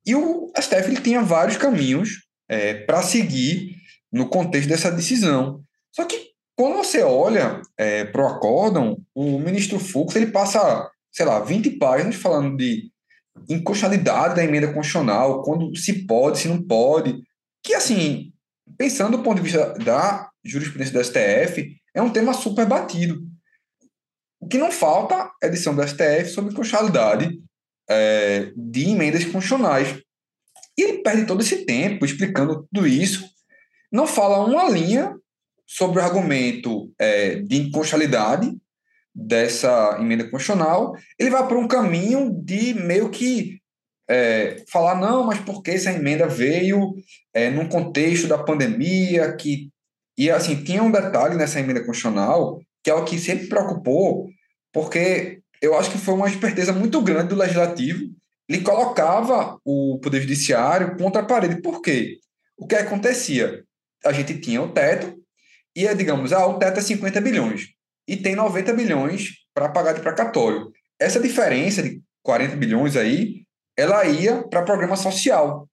[0.05, 3.77] E o STF ele tinha vários caminhos é, para seguir
[4.13, 5.63] no contexto dessa decisão.
[5.93, 11.27] Só que quando você olha é, para o acórdão, o ministro Fux ele passa, sei
[11.27, 12.91] lá, 20 páginas falando de
[13.49, 17.23] inconstitucionalidade da emenda constitucional, quando se pode, se não pode,
[17.63, 18.33] que assim,
[18.77, 23.21] pensando do ponto de vista da jurisprudência do STF, é um tema super batido.
[24.41, 27.39] O que não falta é edição do STF sobre constitucionalidade
[27.89, 30.01] é, de emendas constitucionais.
[30.79, 33.29] E ele perde todo esse tempo explicando tudo isso,
[33.91, 35.13] não fala uma linha
[35.67, 38.57] sobre o argumento é, de inconstitucionalidade
[39.15, 43.59] dessa emenda constitucional, ele vai para um caminho de meio que
[44.09, 46.95] é, falar, não, mas por que essa emenda veio
[47.35, 49.71] é, num contexto da pandemia, que...
[50.17, 54.29] E, assim, tinha um detalhe nessa emenda constitucional, que é o que sempre preocupou,
[54.73, 58.18] porque eu acho que foi uma esperteza muito grande do Legislativo
[58.49, 61.61] ele colocava o Poder Judiciário contra a parede.
[61.61, 62.19] Por quê?
[62.57, 63.63] O que acontecia?
[64.05, 65.17] A gente tinha o teto,
[65.77, 67.69] e, digamos, ah, o teto é 50 bilhões,
[68.07, 70.73] e tem 90 bilhões para pagar de precatório.
[70.99, 73.45] Essa diferença de 40 bilhões aí,
[73.77, 75.69] ela ia para programa social.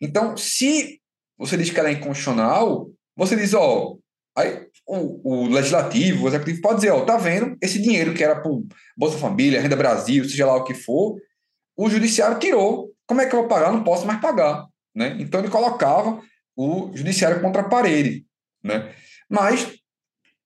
[0.00, 1.00] Então, se
[1.38, 3.96] você diz que ela é inconstitucional, você diz, ó,
[4.36, 8.40] aí o, o legislativo, o executivo pode dizer, ó, tá vendo, esse dinheiro que era
[8.40, 8.50] para
[8.96, 11.16] Bolsa Família, Renda Brasil, seja lá o que for,
[11.80, 12.90] o judiciário tirou.
[13.06, 13.72] Como é que eu vou pagar?
[13.72, 14.66] Não posso mais pagar.
[14.94, 15.16] Né?
[15.18, 16.20] Então ele colocava
[16.54, 18.26] o judiciário contra a parede.
[18.62, 18.92] Né?
[19.28, 19.76] Mas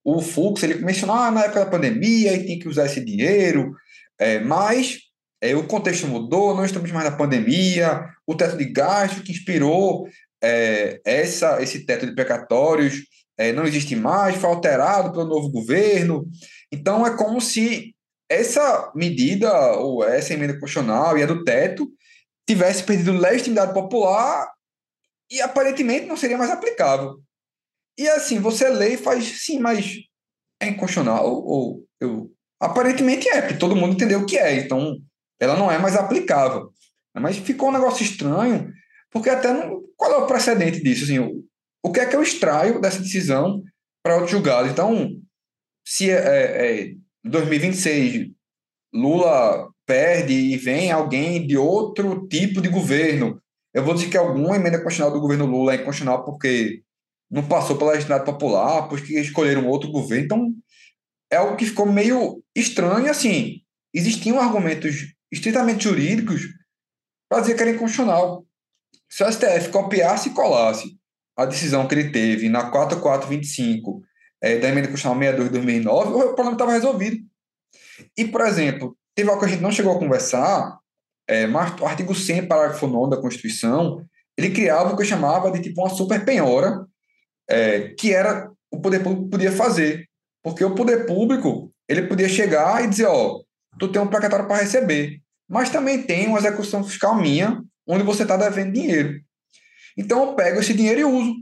[0.05, 3.73] o Fux ele mencionou ah, na época da pandemia e tinha que usar esse dinheiro,
[4.19, 4.99] é, mas
[5.41, 10.07] é, o contexto mudou, não estamos mais na pandemia, o teto de gasto que inspirou
[10.43, 13.03] é, essa, esse teto de precatórios
[13.37, 16.27] é, não existe mais, foi alterado pelo novo governo.
[16.71, 17.94] Então é como se
[18.29, 21.91] essa medida, ou essa emenda constitucional e a do teto,
[22.49, 24.51] tivesse perdido legitimidade popular
[25.31, 27.21] e aparentemente não seria mais aplicável.
[27.99, 29.95] E assim, você lê e faz, sim, mas
[30.61, 34.97] é inconstitucional ou eu aparentemente é, porque todo mundo entendeu o que é, então
[35.41, 36.73] ela não é mais aplicável.
[37.15, 38.73] Mas ficou um negócio estranho,
[39.11, 41.05] porque até não, qual é o precedente disso?
[41.05, 41.45] Assim, o,
[41.83, 43.63] o que é que eu extraio dessa decisão
[44.03, 44.69] para outro julgado?
[44.69, 45.11] Então,
[45.87, 48.31] se é, é, é 2026
[48.93, 53.41] Lula perde e vem alguém de outro tipo de governo,
[53.75, 56.83] eu vou dizer que alguma emenda constitucional do governo Lula é inconstitucional porque
[57.29, 60.25] não passou pela legislação popular, porque escolheram outro governo.
[60.25, 60.55] Então,
[61.31, 63.11] é algo que ficou meio estranho.
[63.11, 66.43] Assim, existiam argumentos estritamente jurídicos
[67.29, 68.47] para dizer que era inconstitucional.
[69.11, 70.97] Se o STF copiasse e colasse
[71.37, 74.03] a decisão que ele teve na 4425
[74.45, 77.17] é, da emenda constitucional 62 de 2009, o problema estava resolvido.
[78.15, 80.79] E, por exemplo, teve algo que a gente não chegou a conversar,
[81.27, 84.05] é, mas o artigo 100, parágrafo 9 da Constituição,
[84.37, 86.85] ele criava o que eu chamava de tipo uma super penhora,
[87.49, 90.07] é, que era o poder público podia fazer.
[90.43, 93.41] Porque o poder público, ele podia chegar e dizer, ó,
[93.79, 98.25] tu tem um placatório para receber, mas também tem uma execução fiscal minha, onde você
[98.25, 99.19] está devendo dinheiro.
[99.97, 101.33] Então eu pego esse dinheiro e uso.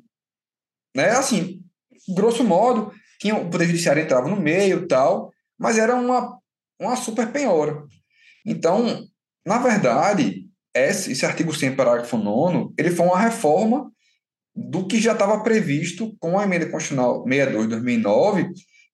[0.95, 1.09] Né?
[1.11, 1.62] Assim,
[2.09, 6.39] grosso modo, tinha, o Poder Judiciário entrava no meio tal, mas era uma,
[6.81, 7.83] uma super penhora.
[8.45, 9.05] Então,
[9.47, 13.91] na verdade, esse, esse artigo 100, parágrafo 9, ele foi uma reforma
[14.55, 18.51] do que já estava previsto com a emenda constitucional 62 de 2009,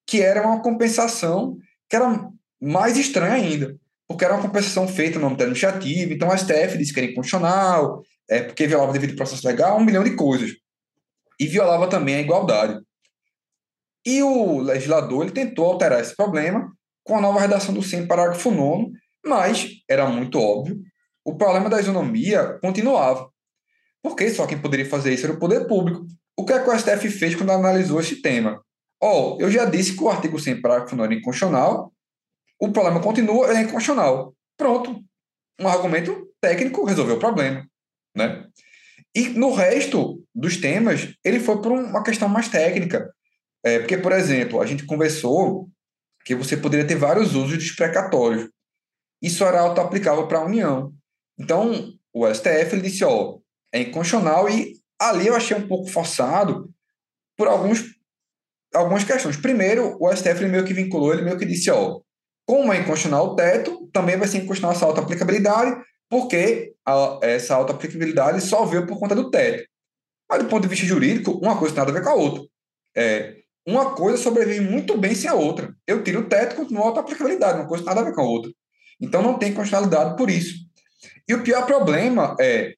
[0.06, 1.56] que era uma compensação
[1.88, 2.28] que era
[2.60, 6.92] mais estranha ainda, porque era uma compensação feita no âmbito administrativo, então a STF disse
[6.92, 10.50] que era inconstitucional, é, porque violava devido processo legal, um milhão de coisas.
[11.40, 12.80] E violava também a igualdade.
[14.08, 16.72] E o legislador ele tentou alterar esse problema
[17.04, 18.90] com a nova redação do 100, parágrafo 9,
[19.22, 20.80] mas era muito óbvio,
[21.22, 23.28] o problema da isonomia continuava.
[24.02, 26.06] Porque só quem poderia fazer isso era o poder público.
[26.38, 28.64] O que, é que o STF fez quando analisou esse tema?
[28.98, 31.92] Ó, oh, eu já disse que o artigo 100, parágrafo 9 é inconstitucional,
[32.58, 34.34] o problema continua, é inconstitucional.
[34.56, 35.04] Pronto.
[35.60, 37.62] Um argumento técnico resolveu o problema.
[38.16, 38.46] Né?
[39.14, 43.12] E no resto dos temas, ele foi por uma questão mais técnica.
[43.64, 45.68] É, porque, por exemplo, a gente conversou
[46.24, 48.48] que você poderia ter vários usos dos precatórios.
[49.22, 50.92] Isso era auto-aplicável para a União.
[51.38, 53.38] Então, o STF disse, ó,
[53.72, 56.70] é inconstitucional e ali eu achei um pouco forçado
[57.36, 57.84] por alguns,
[58.74, 59.36] algumas questões.
[59.36, 62.00] Primeiro, o STF meio que vinculou, ele meio que disse, ó,
[62.46, 68.40] como é inconstitucional o teto, também vai ser inconstitucional essa auto-aplicabilidade, porque a, essa auto-aplicabilidade
[68.40, 69.68] só veio por conta do teto.
[70.30, 72.42] Mas, do ponto de vista jurídico, uma coisa tem nada a ver com a outra.
[72.96, 75.74] É, uma coisa sobrevive muito bem sem a outra.
[75.86, 78.28] Eu tiro o teto e continuo a auto-aplicabilidade, uma coisa nada a ver com a
[78.28, 78.50] outra.
[79.00, 80.54] Então, não tem constitucionalidade por isso.
[81.28, 82.74] E o pior problema é,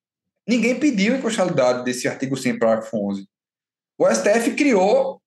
[0.47, 3.27] ninguém pediu inconstitucionalidade desse artigo 100, parágrafo 11.
[3.99, 5.23] O STF criou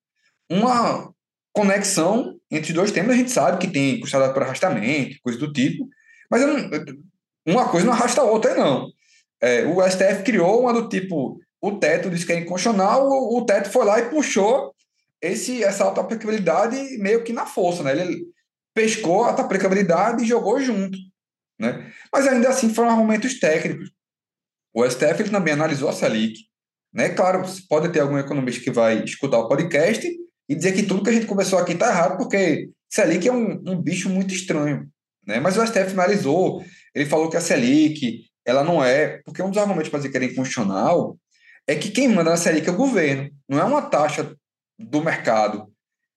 [0.50, 1.13] uma
[1.54, 3.16] conexão entre dois temas.
[3.16, 5.88] A gente sabe que tem constitucionalidade por arrastamento, coisa do tipo,
[6.30, 6.70] mas não,
[7.48, 8.89] uma coisa não arrasta a outra, não.
[9.42, 13.46] É, o STF criou uma do tipo, o teto disse que é inconstitucional, o, o
[13.46, 14.74] teto foi lá e puxou
[15.24, 17.94] esse, essa auto-aplicabilidade meio que na força, né?
[17.94, 18.26] Ele
[18.76, 20.98] pescou a auto-aplicabilidade e jogou junto,
[21.58, 21.90] né?
[22.12, 23.90] Mas ainda assim foram argumentos técnicos.
[24.76, 26.42] O STF ele também analisou a Selic,
[26.94, 27.10] né?
[27.10, 30.06] Claro, pode ter algum economista que vai escutar o podcast
[30.50, 33.64] e dizer que tudo que a gente conversou aqui está errado, porque Selic é um,
[33.66, 34.90] um bicho muito estranho,
[35.26, 35.40] né?
[35.40, 39.58] Mas o STF analisou, ele falou que a Selic, ela não é, porque um dos
[39.58, 41.18] argumentos para dizer que ela é inconstitucional
[41.66, 44.36] é que quem manda na Selic é o governo, não é uma taxa
[44.89, 45.67] do mercado.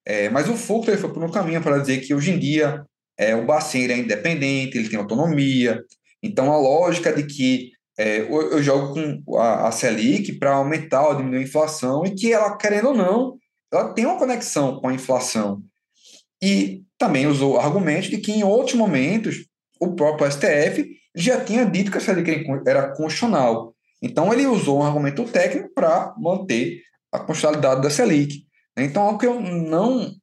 [0.05, 2.85] É, mas o Foucault foi por um caminho para dizer que hoje em dia
[3.18, 5.83] é, o Bacen é independente, ele tem autonomia.
[6.22, 11.09] Então a lógica de que é, eu, eu, jogo com a, a Selic para aumentar
[11.09, 13.38] ou diminuir a inflação e que ela, querendo ou não,
[13.72, 15.62] ela tem uma conexão com a inflação.
[16.42, 19.46] E também usou argumentos de que em outros momentos
[19.81, 23.74] o próprio STF já tinha dito que a Selic era constitucional.
[24.02, 28.45] Então, ele usou um argumento técnico para manter a constitucionalidade da Selic.
[28.76, 30.14] Então, o que eu não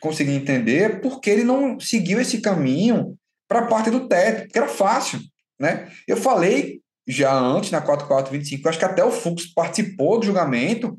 [0.00, 3.16] consegui entender é porque ele não seguiu esse caminho
[3.48, 5.20] para a parte do teto, que era fácil.
[5.58, 5.90] Né?
[6.06, 10.98] Eu falei já antes, na 4425, acho que até o Fux participou do julgamento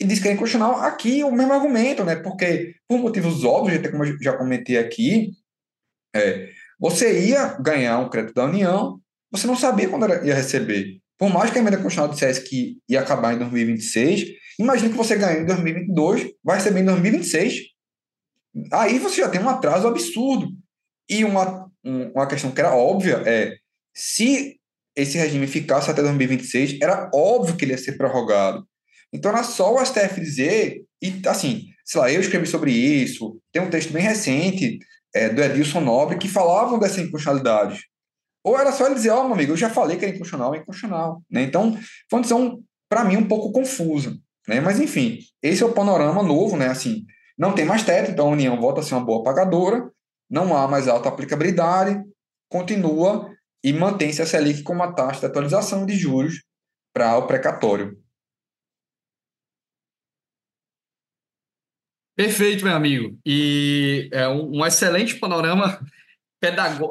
[0.00, 2.16] e disse que é inconstitucional aqui o mesmo argumento, né?
[2.16, 5.30] Porque, por motivos óbvios, como eu já comentei aqui,
[6.14, 10.98] é, você ia ganhar um crédito da União, você não sabia quando ia receber.
[11.18, 14.26] Por mais que a emenda constitucional dissesse que ia acabar em 2026,
[14.58, 17.54] imagine que você ganhou em 2022, vai receber em 2026.
[18.72, 20.48] Aí você já tem um atraso absurdo.
[21.08, 23.56] E uma, uma questão que era óbvia é,
[23.94, 24.58] se
[24.96, 28.66] esse regime ficasse até 2026, era óbvio que ele ia ser prorrogado.
[29.12, 33.62] Então era só o STF dizer, e assim, sei lá, eu escrevi sobre isso, tem
[33.62, 34.78] um texto bem recente
[35.14, 37.84] é, do Edilson Nobre que falavam dessa inconstitucionalidade.
[38.42, 40.54] Ou era só ele dizer, ó, oh, meu amigo, eu já falei que era inconstitucional,
[40.54, 41.22] é inconstitucional.
[41.30, 41.42] Né?
[41.42, 41.72] Então,
[42.08, 44.16] foi uma decisão, para mim, um pouco confusa.
[44.46, 44.60] Né?
[44.60, 46.68] Mas, enfim, esse é o panorama novo, né?
[46.68, 47.04] Assim,
[47.36, 49.90] não tem mais teto, então a União volta a ser uma boa pagadora,
[50.30, 52.02] não há mais alta aplicabilidade,
[52.48, 53.30] continua
[53.62, 56.42] e mantém-se a Selic como a taxa de atualização de juros
[56.94, 57.98] para o precatório.
[62.16, 63.18] Perfeito, meu amigo.
[63.26, 65.78] E é um, excelente panorama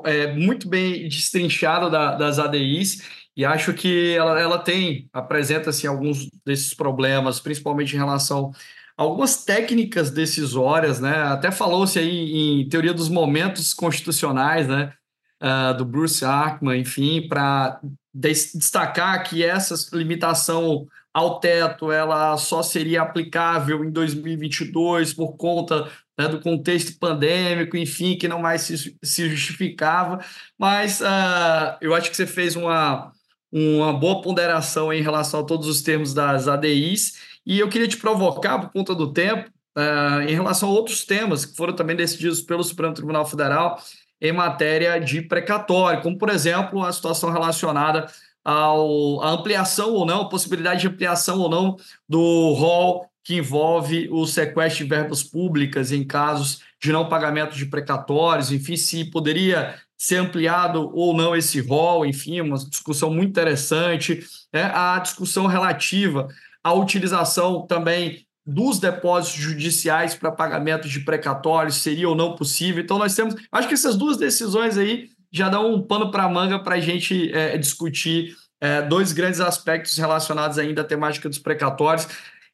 [0.05, 5.88] é, muito bem destrinchado da, das ADIs e acho que ela, ela tem, apresenta assim,
[5.88, 8.51] alguns desses problemas, principalmente em relação
[8.97, 11.13] a algumas técnicas decisórias, né?
[11.23, 14.93] Até falou-se aí em teoria dos momentos constitucionais, né?
[15.43, 17.81] Uh, do Bruce Arkman, enfim, para
[18.13, 26.27] destacar que essa limitação ao teto ela só seria aplicável em 2022 por conta né,
[26.27, 30.19] do contexto pandêmico, enfim, que não mais se, se justificava.
[30.57, 33.11] Mas uh, eu acho que você fez uma,
[33.57, 37.13] uma boa ponderação em relação a todos os termos das ADIs.
[37.45, 41.45] E eu queria te provocar, por conta do tempo, uh, em relação a outros temas
[41.45, 43.79] que foram também decididos pelo Supremo Tribunal Federal
[44.19, 48.07] em matéria de precatório, como, por exemplo, a situação relacionada
[48.43, 51.77] ao, a ampliação ou não, a possibilidade de ampliação ou não
[52.09, 57.65] do rol que envolve o sequestro de verbas públicas em casos de não pagamento de
[57.65, 64.25] precatórios, enfim, se poderia ser ampliado ou não esse rol, enfim, uma discussão muito interessante.
[64.53, 64.63] Né?
[64.73, 66.27] A discussão relativa
[66.63, 72.83] à utilização também dos depósitos judiciais para pagamento de precatórios seria ou não possível.
[72.83, 73.35] Então, nós temos.
[73.51, 76.79] Acho que essas duas decisões aí já dão um pano para a manga para a
[76.79, 82.07] gente é, discutir é, dois grandes aspectos relacionados ainda à temática dos precatórios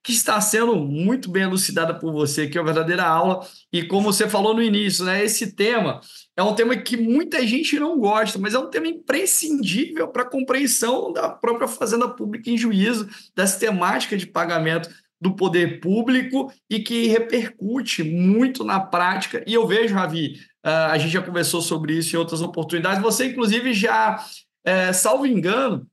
[0.04, 3.46] que está sendo muito bem elucidada por você, que é uma verdadeira aula.
[3.72, 6.02] E como você falou no início, né, esse tema
[6.36, 10.30] é um tema que muita gente não gosta, mas é um tema imprescindível para a
[10.30, 14.90] compreensão da própria fazenda pública em juízo, dessa temática de pagamento
[15.22, 19.44] do poder público e que repercute muito na prática.
[19.46, 23.28] E eu vejo, Ravi, uh, a gente já conversou sobre isso em outras oportunidades, você,
[23.28, 24.20] inclusive, já,
[24.66, 25.88] é, salvo engano,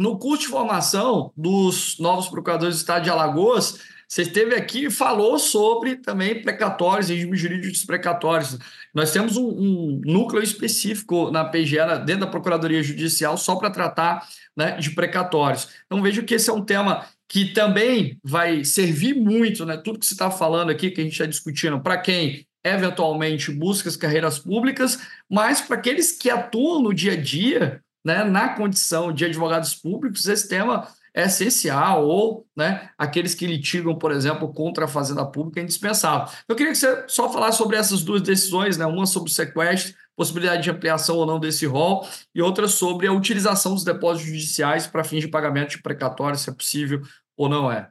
[0.00, 3.78] no curso de formação dos novos procuradores do Estado de Alagoas,
[4.08, 8.58] você esteve aqui e falou sobre também precatórios, regimes jurídicos precatórios.
[8.94, 11.76] Nós temos um, um núcleo específico na PGE,
[12.06, 14.26] dentro da Procuradoria Judicial, só para tratar
[14.56, 15.68] né, de precatórios.
[15.84, 19.76] Então, vejo que esse é um tema que também vai servir muito, né?
[19.76, 23.90] Tudo que você está falando aqui, que a gente está discutindo, para quem eventualmente busca
[23.90, 24.98] as carreiras públicas,
[25.28, 30.26] mas para aqueles que atuam no dia a dia né, na condição de advogados públicos,
[30.26, 35.60] esse tema é essencial, ou né, aqueles que litigam, por exemplo, contra a fazenda pública
[35.60, 36.32] é indispensável.
[36.48, 39.94] Eu queria que você só falasse sobre essas duas decisões, né, uma sobre o sequestro,
[40.16, 44.86] possibilidade de ampliação ou não desse rol, e outra sobre a utilização dos depósitos judiciais
[44.86, 47.02] para fins de pagamento de precatório, se é possível
[47.36, 47.88] ou não é.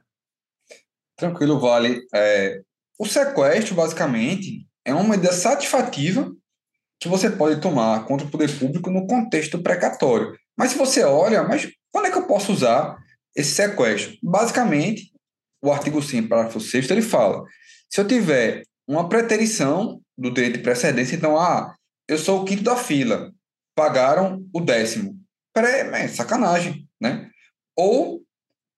[1.16, 2.00] Tranquilo, Vale.
[2.14, 2.62] É,
[2.98, 6.32] o sequestro, basicamente, é uma medida satisfativa
[7.00, 10.36] que você pode tomar contra o poder público no contexto precatório.
[10.56, 12.98] Mas se você olha, mas quando é que eu posso usar
[13.34, 14.16] esse sequestro?
[14.22, 15.10] Basicamente,
[15.62, 17.42] o artigo 5, parágrafo 6 ele fala:
[17.88, 21.74] se eu tiver uma preterição do direito de precedência, então, ah,
[22.06, 23.32] eu sou o quinto da fila,
[23.74, 25.18] pagaram o décimo.
[25.54, 27.30] Pré, é sacanagem, né?
[27.74, 28.20] Ou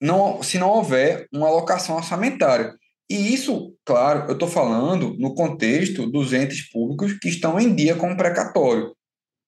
[0.00, 2.74] não, se não houver uma alocação orçamentária.
[3.12, 7.94] E isso, claro, eu estou falando no contexto dos entes públicos que estão em dia
[7.94, 8.96] com o precatório.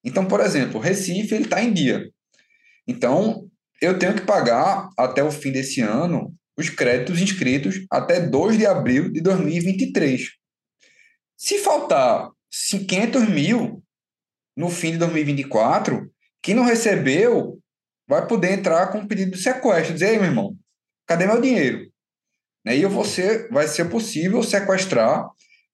[0.04, 2.10] Então, por exemplo, Recife está em dia.
[2.86, 3.48] Então,
[3.80, 8.66] eu tenho que pagar até o fim desse ano os créditos inscritos até 2 de
[8.66, 10.32] abril de 2023.
[11.34, 13.82] Se faltar 500 mil
[14.54, 16.06] no fim de 2024,
[16.42, 17.58] quem não recebeu
[18.06, 19.94] vai poder entrar com um pedido de sequestro.
[19.94, 20.54] Dizer, meu irmão,
[21.06, 21.93] cadê meu dinheiro?
[22.64, 22.76] Né?
[22.76, 25.28] E você vai ser possível sequestrar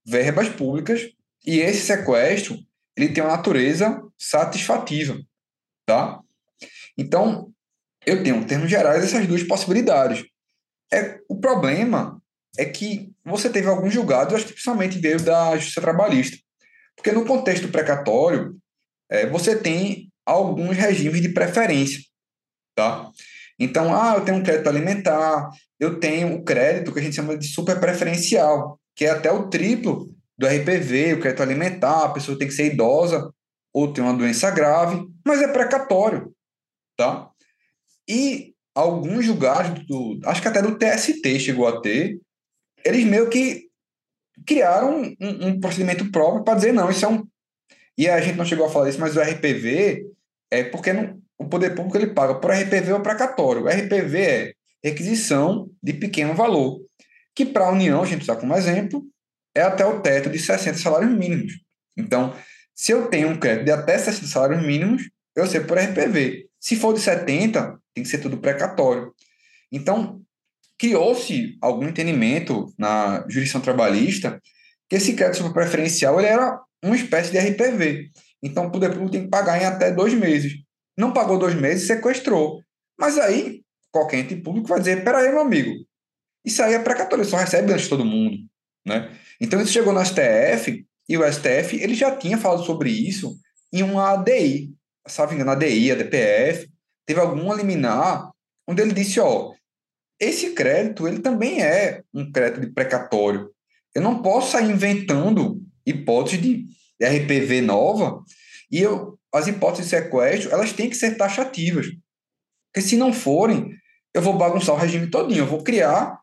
[0.04, 1.08] verbas públicas
[1.46, 2.58] e esse sequestro
[2.96, 5.18] ele tem uma natureza satisfativa,
[5.86, 6.20] tá?
[6.98, 7.50] Então,
[8.04, 10.24] eu tenho, em termos gerais, essas duas possibilidades.
[10.92, 12.20] É, o problema
[12.58, 16.36] é que você teve alguns julgados, acho que principalmente veio da justiça trabalhista.
[16.96, 18.56] Porque no contexto precatório,
[19.08, 22.00] é, você tem alguns regimes de preferência,
[22.74, 23.10] tá?
[23.60, 27.36] Então, ah, eu tenho um crédito alimentar, eu tenho o crédito que a gente chama
[27.36, 30.08] de super preferencial, que é até o triplo
[30.38, 33.30] do RPV, o crédito alimentar, a pessoa tem que ser idosa
[33.74, 36.34] ou tem uma doença grave, mas é precatório,
[36.96, 37.30] tá?
[38.08, 42.18] E alguns julgados, do, acho que até do TST chegou a ter,
[42.82, 43.68] eles meio que
[44.46, 47.26] criaram um, um procedimento próprio para dizer, não, isso é um.
[47.98, 50.06] E a gente não chegou a falar isso, mas o RPV
[50.50, 53.66] é porque não, o poder público ele paga por RPV ou precatório.
[53.66, 54.52] RPV é
[54.84, 56.80] requisição de pequeno valor,
[57.34, 59.02] que para a União, a gente usa como exemplo,
[59.54, 61.54] é até o teto de 60 salários mínimos.
[61.96, 62.34] Então,
[62.74, 66.46] se eu tenho um crédito de até 60 salários mínimos, eu sei por RPV.
[66.60, 69.10] Se for de 70, tem que ser tudo precatório.
[69.72, 70.20] Então,
[70.78, 74.38] criou-se algum entendimento na jurisdição trabalhista
[74.90, 78.10] que esse crédito preferencial ele era uma espécie de RPV.
[78.42, 80.52] Então, o poder público tem que pagar em até dois meses.
[80.96, 82.62] Não pagou dois meses, sequestrou.
[82.98, 85.72] Mas aí, qualquer ente público vai dizer: peraí, meu amigo,
[86.44, 88.36] isso aí é precatório, só recebe antes de todo mundo.
[88.86, 89.14] Né?
[89.40, 93.36] Então, isso chegou no STF, e o STF ele já tinha falado sobre isso
[93.72, 94.72] em uma ADI,
[95.06, 96.70] salvo engano, a ADI, a DPF,
[97.06, 98.30] teve alguma liminar
[98.66, 99.52] onde ele disse: ó,
[100.20, 103.50] esse crédito ele também é um crédito de precatório.
[103.94, 106.66] Eu não posso sair inventando hipóteses de
[107.02, 108.22] RPV nova
[108.70, 111.86] e eu, as hipóteses de sequestro elas têm que ser taxativas.
[112.72, 113.70] Porque se não forem,
[114.14, 115.40] eu vou bagunçar o regime todinho.
[115.40, 116.18] Eu vou criar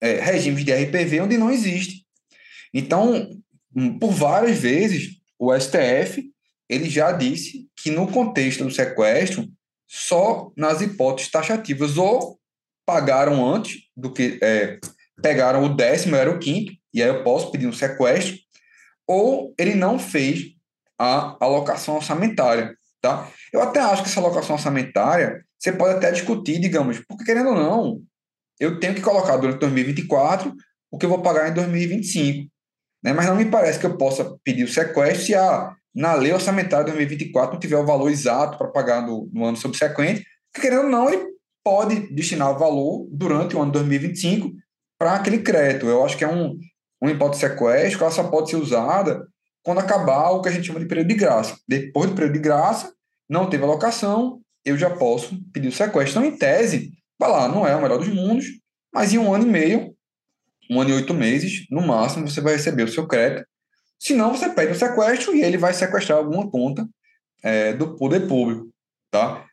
[0.00, 2.04] é, regimes de RPV onde não existe.
[2.72, 3.30] Então,
[3.74, 6.30] hum, por várias vezes, o STF
[6.68, 9.48] ele já disse que no contexto do sequestro,
[9.88, 12.38] só nas hipóteses taxativas ou
[12.86, 14.78] pagaram antes do que é,
[15.20, 18.36] pegaram o décimo, era o quinto, e aí eu posso pedir um sequestro,
[19.06, 20.54] ou ele não fez
[21.00, 23.26] a alocação orçamentária, tá?
[23.50, 27.54] Eu até acho que essa alocação orçamentária você pode até discutir, digamos, porque querendo ou
[27.54, 28.02] não,
[28.58, 30.54] eu tenho que colocar durante 2024
[30.90, 32.50] o que eu vou pagar em 2025,
[33.02, 33.14] né?
[33.14, 36.84] Mas não me parece que eu possa pedir o sequestro se a na lei orçamentária
[36.84, 40.84] de 2024 não tiver o valor exato para pagar no, no ano subsequente, porque querendo
[40.84, 41.24] ou não, ele
[41.64, 44.52] pode destinar o valor durante o ano 2025
[44.98, 45.86] para aquele crédito.
[45.86, 46.56] Eu acho que é um,
[47.02, 49.26] um hipótese de sequestro que ela só pode ser usada
[49.62, 51.58] quando acabar o que a gente chama de período de graça.
[51.68, 52.92] Depois do período de graça,
[53.28, 56.20] não teve alocação, eu já posso pedir o sequestro.
[56.20, 58.46] Então, em tese, vai lá, não é o melhor dos mundos,
[58.92, 59.94] mas em um ano e meio,
[60.70, 63.46] um ano e oito meses, no máximo, você vai receber o seu crédito.
[63.98, 66.88] Se não, você pede o sequestro e ele vai sequestrar alguma conta
[67.42, 68.68] é, do poder público.
[69.10, 69.44] Tá?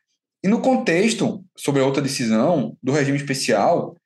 [0.42, 3.96] E no contexto, sobre outra decisão do regime especial,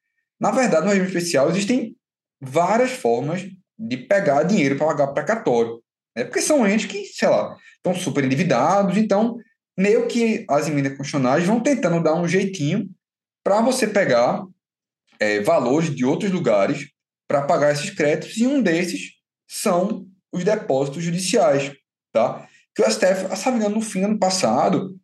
[0.41, 1.95] na verdade, no regime especial existem
[2.41, 3.47] várias formas
[3.79, 5.82] de pegar dinheiro para pagar precatório.
[6.17, 6.25] Né?
[6.25, 9.37] Porque são entes que, sei lá, estão super endividados, então,
[9.77, 12.89] meio que as emendas constitucionais vão tentando dar um jeitinho
[13.45, 14.45] para você pegar
[15.19, 16.89] é, valores de outros lugares
[17.29, 19.13] para pagar esses créditos, e um desses
[19.49, 21.73] são os depósitos judiciais.
[22.13, 22.47] Tá?
[22.75, 24.97] Que o STF, sabe, no fim do ano passado,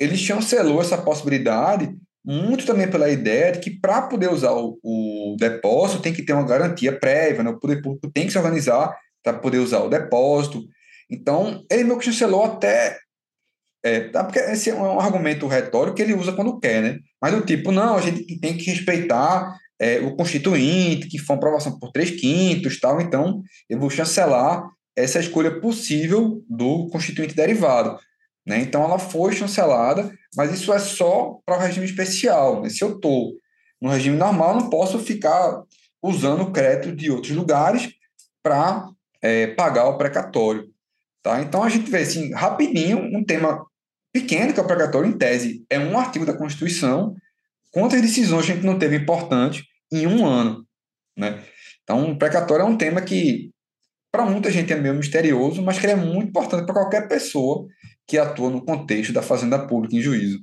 [0.00, 1.94] ele chancelou essa possibilidade
[2.24, 6.34] muito também pela ideia de que para poder usar o, o, depósito tem que ter
[6.34, 7.50] uma garantia prévia, né?
[7.50, 8.94] o poder público tem que se organizar
[9.32, 10.64] para poder usar o depósito.
[11.10, 12.98] Então, ele meio que chancelou até.
[13.84, 16.98] É, tá, porque esse é um argumento retórico que ele usa quando quer, né?
[17.22, 21.38] Mas do tipo, não, a gente tem que respeitar é, o constituinte, que foi uma
[21.38, 27.98] aprovação por três quintos, tal, então eu vou chancelar essa escolha possível do constituinte derivado.
[28.44, 28.58] Né?
[28.60, 32.62] Então, ela foi chancelada, mas isso é só para o regime especial.
[32.62, 32.70] Né?
[32.70, 33.34] Se eu estou
[33.80, 35.62] no regime normal, não posso ficar
[36.02, 37.90] usando crédito de outros lugares
[38.42, 38.88] para
[39.22, 40.68] é, pagar o precatório.
[41.22, 41.40] Tá?
[41.42, 43.64] Então, a gente vê assim, rapidinho um tema
[44.12, 47.14] pequeno, que é o precatório, em tese, é um artigo da Constituição.
[47.70, 50.66] Quantas decisões a gente não teve importantes em um ano?
[51.16, 51.42] Né?
[51.82, 53.50] Então, o precatório é um tema que,
[54.10, 57.66] para muita gente, é meio misterioso, mas que é muito importante para qualquer pessoa
[58.06, 60.38] que atua no contexto da fazenda pública em juízo.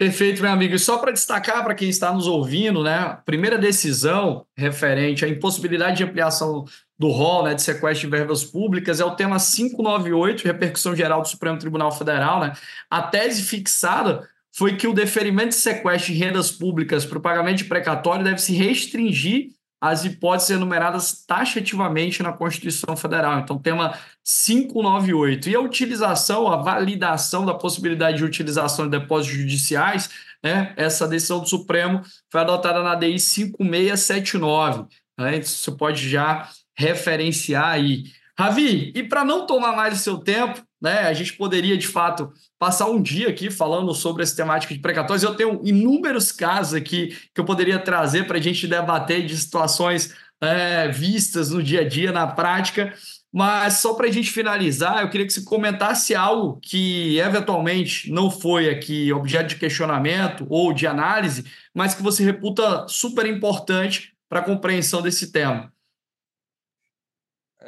[0.00, 0.74] Perfeito, meu amigo.
[0.74, 5.28] E só para destacar para quem está nos ouvindo, né, a primeira decisão referente à
[5.28, 6.64] impossibilidade de ampliação
[6.98, 11.28] do rol né, de sequestro de verbas públicas é o tema 598, repercussão geral do
[11.28, 12.40] Supremo Tribunal Federal.
[12.40, 12.54] Né?
[12.88, 17.58] A tese fixada foi que o deferimento de sequestro de rendas públicas para o pagamento
[17.58, 23.40] de precatório deve se restringir as hipóteses enumeradas taxativamente na Constituição Federal.
[23.40, 25.48] Então, tema 598.
[25.48, 30.10] E a utilização, a validação da possibilidade de utilização de depósitos judiciais,
[30.44, 30.74] né?
[30.76, 34.84] essa decisão do Supremo foi adotada na DI 5679.
[35.18, 35.40] Né?
[35.42, 38.04] Você pode já referenciar aí.
[38.40, 42.32] Ravi, e para não tomar mais o seu tempo, né, a gente poderia, de fato,
[42.58, 45.22] passar um dia aqui falando sobre essa temática de precatórios.
[45.22, 50.14] Eu tenho inúmeros casos aqui que eu poderia trazer para a gente debater de situações
[50.40, 52.94] é, vistas no dia a dia, na prática.
[53.30, 58.30] Mas só para a gente finalizar, eu queria que você comentasse algo que eventualmente não
[58.30, 64.40] foi aqui objeto de questionamento ou de análise, mas que você reputa super importante para
[64.40, 65.70] a compreensão desse tema.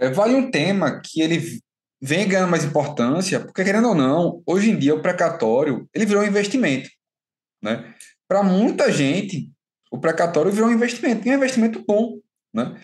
[0.03, 1.61] É, vale um tema que ele
[2.01, 6.25] vem ganhando mais importância, porque querendo ou não, hoje em dia o precatório ele virou
[6.25, 6.91] um investimento,
[7.63, 7.95] né?
[8.27, 9.49] Para muita gente,
[9.93, 12.19] o precatório virou um investimento, e é um investimento bom,
[12.53, 12.77] né?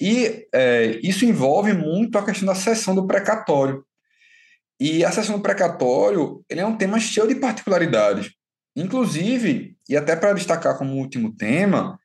[0.00, 3.84] E é, isso envolve muito a questão da sessão do precatório.
[4.80, 8.32] E a sessão do precatório ele é um tema cheio de particularidades.
[8.74, 12.00] Inclusive, e até para destacar como último tema,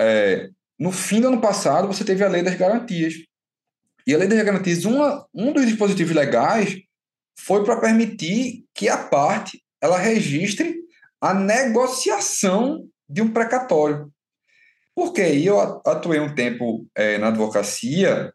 [0.00, 0.48] é,
[0.78, 3.14] no fim do ano passado você teve a Lei das Garantias.
[4.06, 6.76] E a Lei das Garantias, uma, um dos dispositivos legais
[7.38, 10.76] foi para permitir que a parte ela registre
[11.20, 14.10] a negociação de um precatório.
[14.94, 18.32] Porque eu atuei um tempo é, na advocacia.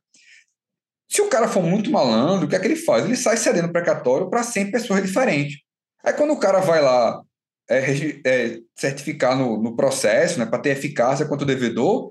[1.10, 3.06] Se o cara for muito malandro, o que é que ele faz?
[3.06, 5.60] Ele sai cedendo precatório para 100 pessoas diferentes.
[6.04, 7.22] Aí quando o cara vai lá
[7.70, 7.84] é,
[8.26, 12.10] é, certificar no, no processo, né, para ter eficácia quanto devedor,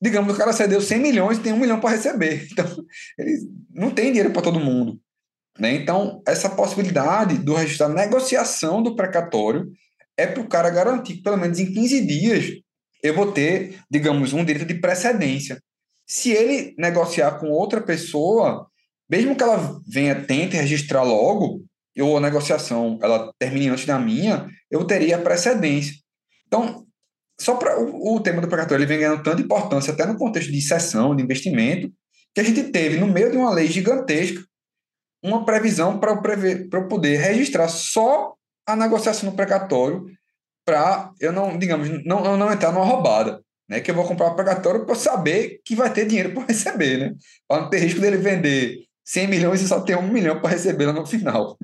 [0.00, 2.46] digamos, o cara cedeu 100 milhões e tem um milhão para receber.
[2.52, 2.84] Então,
[3.18, 3.38] ele
[3.70, 5.00] não tem dinheiro para todo mundo.
[5.58, 5.72] Né?
[5.74, 9.70] Então, essa possibilidade do registro da negociação do precatório
[10.16, 12.46] é para o cara garantir que, pelo menos em 15 dias,
[13.02, 15.60] eu vou ter, digamos, um direito de precedência.
[16.06, 18.66] Se ele negociar com outra pessoa,
[19.08, 21.64] mesmo que ela venha, tente registrar logo,
[22.00, 25.94] ou a negociação ela termine antes da minha, eu teria precedência.
[26.46, 26.86] Então,
[27.40, 30.50] só para o, o, tema do precatório, ele vem ganhando tanta importância, até no contexto
[30.50, 31.90] de sessão, de investimento,
[32.34, 34.44] que a gente teve, no meio de uma lei gigantesca,
[35.22, 36.20] uma previsão para
[36.72, 38.34] eu poder registrar só
[38.66, 40.04] a negociação no precatório
[40.64, 43.40] para eu não, digamos, não, não, não entrar numa roubada.
[43.68, 46.96] Né, que eu vou comprar um precatório para saber que vai ter dinheiro para receber,
[46.96, 47.14] né?
[47.46, 50.86] Para não ter risco dele vender 100 milhões e só ter um milhão para receber
[50.86, 51.58] lá no final.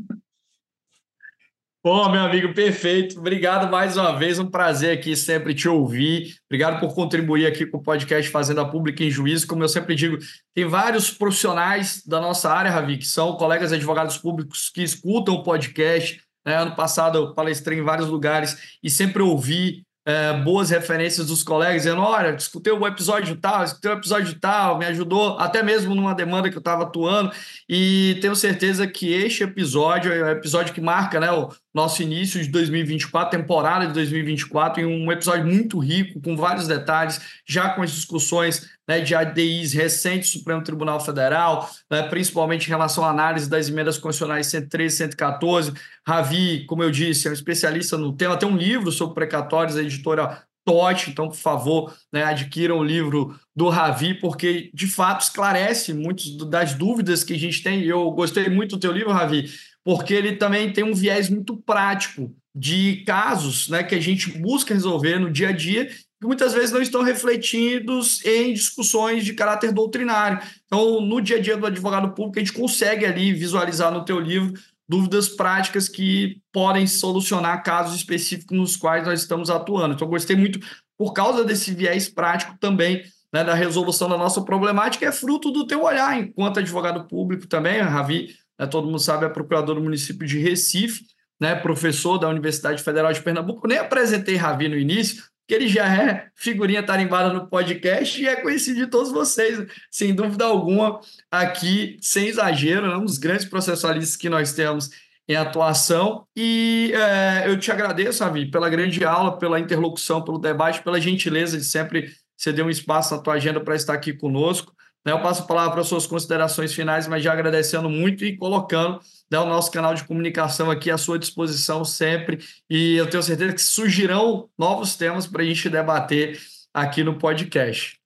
[1.85, 3.18] Bom, meu amigo, perfeito.
[3.18, 6.35] Obrigado mais uma vez, um prazer aqui sempre te ouvir.
[6.49, 9.47] Obrigado por contribuir aqui com o podcast Fazenda Pública em Juízo.
[9.47, 10.16] Como eu sempre digo,
[10.55, 15.43] tem vários profissionais da nossa área, Ravi, que são colegas advogados públicos que escutam o
[15.43, 16.57] podcast, né?
[16.57, 21.82] Ano passado eu palestrei em vários lugares e sempre ouvi é, boas referências dos colegas,
[21.82, 26.14] dizendo: olha, escutei o episódio tal, escutei o episódio tal, me ajudou até mesmo numa
[26.14, 27.30] demanda que eu estava atuando,
[27.68, 32.41] e tenho certeza que este episódio é o episódio que marca né, o nosso início
[32.41, 37.83] de 2024, temporada de 2024, em um episódio muito rico, com vários detalhes, já com
[37.83, 43.11] as discussões né, de ADIs recentes do Supremo Tribunal Federal, né, principalmente em relação à
[43.11, 45.72] análise das emendas constitucionais 113 e 114.
[46.07, 49.83] Ravi, como eu disse, é um especialista no tema, tem um livro sobre precatórios, a
[49.83, 55.93] editora Tote, então, por favor, né, adquiram o livro do Ravi, porque de fato esclarece
[55.93, 57.83] muitas das dúvidas que a gente tem.
[57.83, 59.51] Eu gostei muito do teu livro, Ravi,
[59.85, 64.72] porque ele também tem um viés muito prático de casos né, que a gente busca
[64.72, 65.87] resolver no dia a dia
[66.24, 70.41] que muitas vezes não estão refletidos em discussões de caráter doutrinário.
[70.64, 74.18] Então, no dia a dia do advogado público, a gente consegue ali visualizar no teu
[74.18, 74.55] livro
[74.89, 79.95] dúvidas práticas que podem solucionar casos específicos nos quais nós estamos atuando.
[79.95, 80.61] Então, gostei muito
[80.97, 85.66] por causa desse viés prático também né, da resolução da nossa problemática, é fruto do
[85.66, 88.28] teu olhar enquanto advogado público também, Ravi,
[88.59, 91.05] né, todo mundo sabe, é procurador do município de Recife,
[91.40, 93.66] né, professor da Universidade Federal de Pernambuco.
[93.66, 98.36] Nem apresentei Ravi no início, que ele já é figurinha tarimbada no podcast e é
[98.36, 101.00] conhecido de todos vocês, sem dúvida alguma,
[101.30, 104.90] aqui, sem exagero, é um dos grandes processualistas que nós temos
[105.28, 106.26] em atuação.
[106.36, 111.59] E é, eu te agradeço, Avi, pela grande aula, pela interlocução, pelo debate, pela gentileza
[111.59, 114.74] de sempre ceder um espaço na tua agenda para estar aqui conosco.
[115.05, 118.36] Né, eu passo a palavra para as suas considerações finais, mas já agradecendo muito e
[118.36, 119.00] colocando
[119.30, 122.38] né, o nosso canal de comunicação aqui à sua disposição sempre.
[122.70, 126.38] E eu tenho certeza que surgirão novos temas para a gente debater
[126.72, 127.98] aqui no podcast.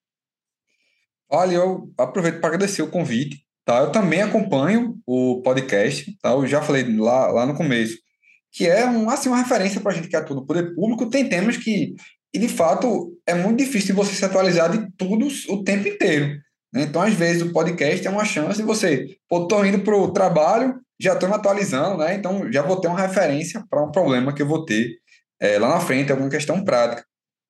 [1.30, 3.46] Olha, eu aproveito para agradecer o convite.
[3.68, 3.80] Tá?
[3.80, 6.30] Eu também acompanho o podcast, tá?
[6.30, 7.99] eu já falei lá, lá no começo,
[8.51, 11.11] que é um, assim, uma referência para a gente que atua no poder público.
[11.11, 11.94] Tem temas que,
[12.34, 16.40] de fato, é muito difícil você se atualizar de tudo o tempo inteiro.
[16.73, 16.83] Né?
[16.83, 20.12] Então, às vezes, o podcast é uma chance de você, pô, tô indo para o
[20.12, 22.14] trabalho, já estou me atualizando, né?
[22.14, 24.89] Então, já vou ter uma referência para um problema que eu vou ter
[25.41, 27.05] é, lá na frente, alguma questão prática.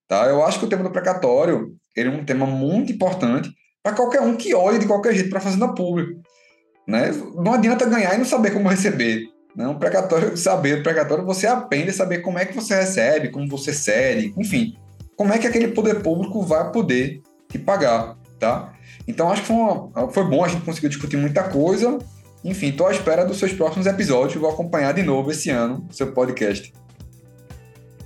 [0.07, 0.27] Tá?
[0.27, 3.51] Eu acho que o tema do precatório ele é um tema muito importante
[3.83, 6.15] para qualquer um que olhe de qualquer jeito para a fazenda pública.
[6.87, 7.11] Né?
[7.35, 9.25] Não adianta ganhar e não saber como receber.
[9.55, 9.67] Né?
[9.67, 13.49] Um precatório, saber o precatório, você aprende a saber como é que você recebe, como
[13.49, 14.75] você cede, enfim,
[15.17, 18.17] como é que aquele poder público vai poder te pagar.
[18.39, 18.73] Tá?
[19.09, 21.99] Então acho que foi, uma, foi bom, a gente conseguiu discutir muita coisa.
[22.45, 24.41] Enfim, estou à espera dos seus próximos episódios.
[24.41, 26.73] Vou acompanhar de novo esse ano seu podcast.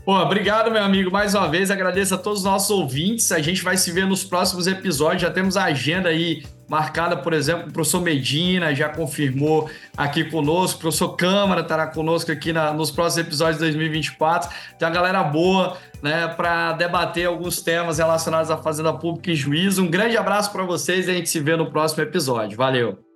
[0.04, 1.70] Pô, obrigado, meu amigo, mais uma vez.
[1.70, 3.30] Agradeço a todos os nossos ouvintes.
[3.32, 5.22] A gente vai se ver nos próximos episódios.
[5.22, 10.78] Já temos a agenda aí marcada, por exemplo, o professor Medina já confirmou aqui conosco,
[10.78, 14.50] o professor Câmara estará conosco aqui na, nos próximos episódios de 2024.
[14.78, 19.82] Tem uma galera boa né, para debater alguns temas relacionados à Fazenda Pública e Juízo.
[19.82, 22.56] Um grande abraço para vocês e a gente se vê no próximo episódio.
[22.56, 23.11] Valeu!